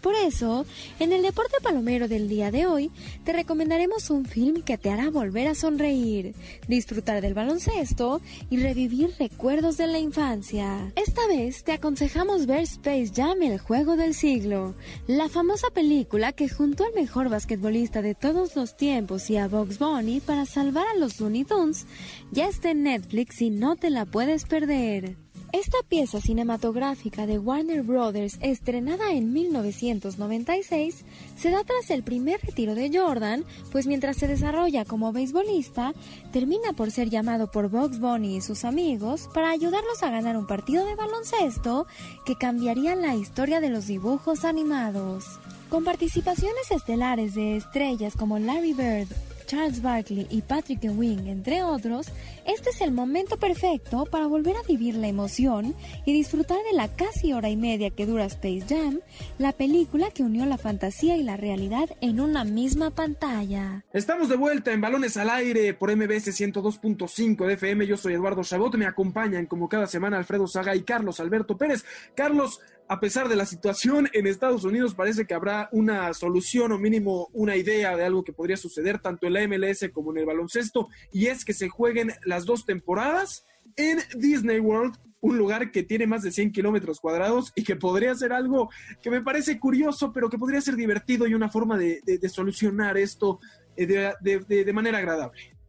[0.00, 0.64] Por eso,
[0.98, 2.90] en el deporte palomero del día de hoy,
[3.24, 6.34] te recomendaremos un film que te hará volver a sonreír,
[6.68, 10.92] disfrutar del baloncesto y revivir recuerdos de la infancia.
[10.96, 14.74] Esta vez te aconsejamos ver Space Jam, el juego del siglo,
[15.06, 19.78] la famosa película que juntó al mejor basquetbolista de todos los tiempos y a Bugs
[19.78, 21.86] Bunny para salvar a los Looney Tunes,
[22.32, 25.16] ya está en Netflix y no te la puedes perder.
[25.52, 31.04] Esta pieza cinematográfica de Warner Brothers, estrenada en 1996,
[31.36, 35.92] se da tras el primer retiro de Jordan, pues mientras se desarrolla como beisbolista,
[36.32, 40.46] termina por ser llamado por Bugs Bunny y sus amigos para ayudarlos a ganar un
[40.46, 41.88] partido de baloncesto
[42.24, 45.40] que cambiaría la historia de los dibujos animados.
[45.68, 49.08] Con participaciones estelares de estrellas como Larry Bird,
[49.50, 52.06] Charles Barkley y Patrick Ewing, entre otros,
[52.46, 55.74] este es el momento perfecto para volver a vivir la emoción
[56.04, 59.00] y disfrutar de la casi hora y media que dura Space Jam,
[59.38, 63.84] la película que unió la fantasía y la realidad en una misma pantalla.
[63.92, 67.88] Estamos de vuelta en Balones al Aire por MBS 102.5 de FM.
[67.88, 71.84] Yo soy Eduardo Chabot, me acompañan como cada semana Alfredo Saga y Carlos Alberto Pérez.
[72.14, 72.60] Carlos,
[72.90, 77.28] a pesar de la situación en Estados Unidos, parece que habrá una solución o mínimo
[77.32, 80.88] una idea de algo que podría suceder tanto en la MLS como en el baloncesto,
[81.12, 86.08] y es que se jueguen las dos temporadas en Disney World, un lugar que tiene
[86.08, 88.70] más de 100 kilómetros cuadrados y que podría ser algo
[89.00, 93.38] que me parece curioso, pero que podría ser divertido y una forma de, solucionar esto
[93.76, 93.86] eh,
[94.18, 95.59] de manera agradable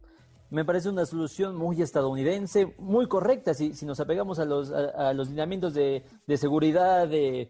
[0.52, 5.14] me parece una solución muy estadounidense, muy correcta, si, si nos apegamos a los, a,
[5.14, 7.48] los lineamientos de, de, seguridad, de,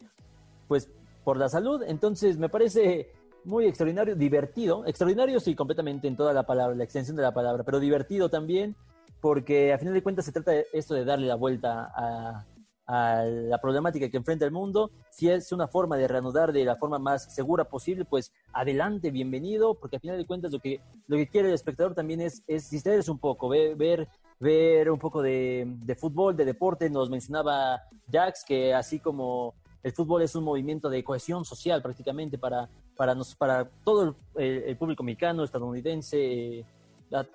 [0.69, 0.89] pues
[1.25, 1.83] por la salud.
[1.85, 3.11] Entonces me parece
[3.45, 7.65] muy extraordinario, divertido, extraordinario sí, completamente en toda la palabra, la extensión de la palabra,
[7.65, 8.77] pero divertido también,
[9.21, 12.45] porque a final de cuentas se trata de esto de darle la vuelta a,
[12.87, 14.91] a la problemática que enfrenta el mundo.
[15.11, 19.74] Si es una forma de reanudar de la forma más segura posible, pues adelante, bienvenido,
[19.74, 22.70] porque al final de cuentas lo que, lo que quiere el espectador también es, es
[22.70, 24.09] distraerse un poco, ver,
[24.41, 26.91] ver, un poco de, de, fútbol, de deporte.
[26.91, 32.39] Nos mencionaba Jax que así como el fútbol es un movimiento de cohesión social prácticamente
[32.39, 36.64] para, para, nos, para todo el, público mexicano, estadounidense,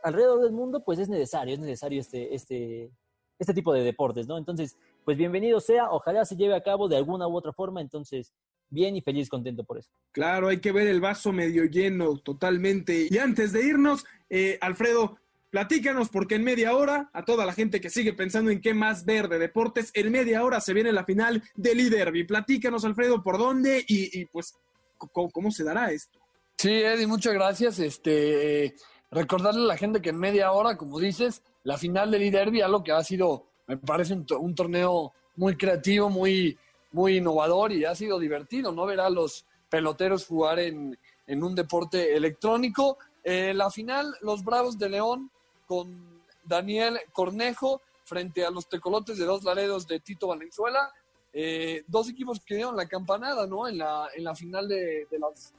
[0.03, 2.91] alrededor del mundo, pues es necesario, es necesario este, este,
[3.37, 4.37] este tipo de deportes, ¿no?
[4.37, 4.77] Entonces,
[5.07, 8.33] pues bienvenido sea, ojalá se lleve a cabo de alguna u otra forma, entonces
[8.69, 9.89] bien y feliz, contento por eso.
[10.11, 13.07] Claro, hay que ver el vaso medio lleno totalmente.
[13.09, 15.17] Y antes de irnos, eh, Alfredo,
[15.49, 19.05] platícanos porque en media hora, a toda la gente que sigue pensando en qué más
[19.05, 22.25] ver de deportes, en media hora se viene la final del Derby.
[22.25, 24.55] Platícanos, Alfredo, por dónde y, pues
[24.97, 26.19] cómo, se dará esto.
[26.57, 27.79] Sí, Eddie, muchas gracias.
[27.79, 28.75] Este,
[29.09, 32.83] recordarle a la gente que en media hora, como dices, la final del Derby, algo
[32.83, 36.57] que ha sido me parece un, torneo muy creativo, muy,
[36.91, 38.85] muy innovador y ha sido divertido, ¿no?
[38.85, 40.97] Ver a los peloteros jugar en,
[41.27, 42.97] un deporte electrónico.
[43.23, 45.29] Eh, la final, los Bravos de León
[45.67, 50.89] con Daniel Cornejo frente a los Tecolotes de Dos Laredos de Tito Valenzuela.
[51.33, 53.67] Eh, dos equipos que dieron la campanada, ¿no?
[53.67, 55.53] En la, en la final de, las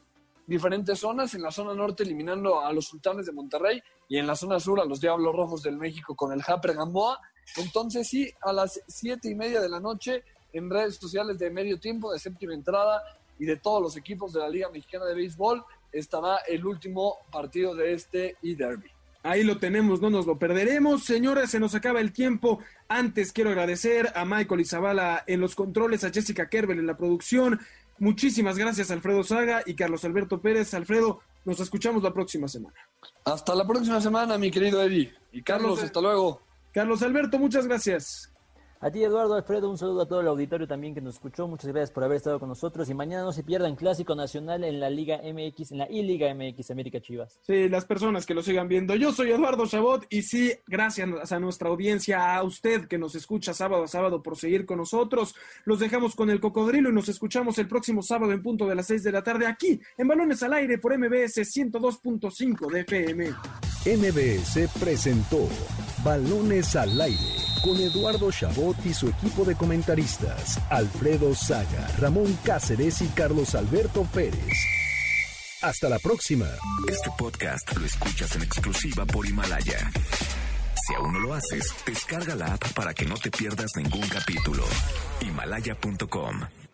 [0.47, 1.35] diferentes zonas.
[1.35, 4.81] En la zona norte eliminando a los Sultanes de Monterrey y en la zona sur
[4.81, 7.21] a los Diablos Rojos del México con el Japre Gamboa.
[7.57, 10.22] Entonces sí, a las siete y media de la noche
[10.53, 13.03] en redes sociales de medio tiempo, de séptima entrada
[13.38, 17.74] y de todos los equipos de la Liga Mexicana de Béisbol estará el último partido
[17.74, 18.90] de este e-derby.
[19.22, 21.05] Ahí lo tenemos, no nos lo perderemos.
[21.05, 22.61] Señores, se nos acaba el tiempo.
[22.88, 27.59] Antes quiero agradecer a Michael Izabala en los controles, a Jessica Kerber en la producción.
[27.99, 30.72] Muchísimas gracias, Alfredo Saga y Carlos Alberto Pérez.
[30.72, 32.76] Alfredo, nos escuchamos la próxima semana.
[33.24, 35.12] Hasta la próxima semana, mi querido Eddie.
[35.32, 36.40] Y Carlos hasta luego.
[36.73, 38.33] Carlos Alberto, muchas gracias.
[38.81, 41.49] A ti, Eduardo Alfredo, un saludo a todo el auditorio también que nos escuchó.
[41.49, 42.89] Muchas gracias por haber estado con nosotros.
[42.89, 46.70] Y mañana no se pierdan Clásico Nacional en la Liga MX, en la I-Liga MX
[46.70, 47.41] América Chivas.
[47.43, 48.95] Sí, las personas que lo sigan viendo.
[48.95, 53.53] Yo soy Eduardo Chabot y sí, gracias a nuestra audiencia, a usted que nos escucha
[53.53, 55.35] sábado a sábado por seguir con nosotros.
[55.64, 58.87] Los dejamos con el cocodrilo y nos escuchamos el próximo sábado en punto de las
[58.87, 63.31] 6 de la tarde aquí en Balones al Aire por MBS 102.5 de FM.
[63.87, 65.49] MBS presentó
[66.05, 73.03] Balones al Aire con Eduardo Chabot y su equipo de comentaristas, Alfredo Saga, Ramón Cáceres
[73.03, 74.55] y Carlos Alberto Pérez.
[75.61, 76.47] Hasta la próxima.
[76.89, 79.91] Este podcast lo escuchas en exclusiva por Himalaya.
[80.87, 84.64] Si aún no lo haces, descarga la app para que no te pierdas ningún capítulo.
[85.21, 86.68] Himalaya.com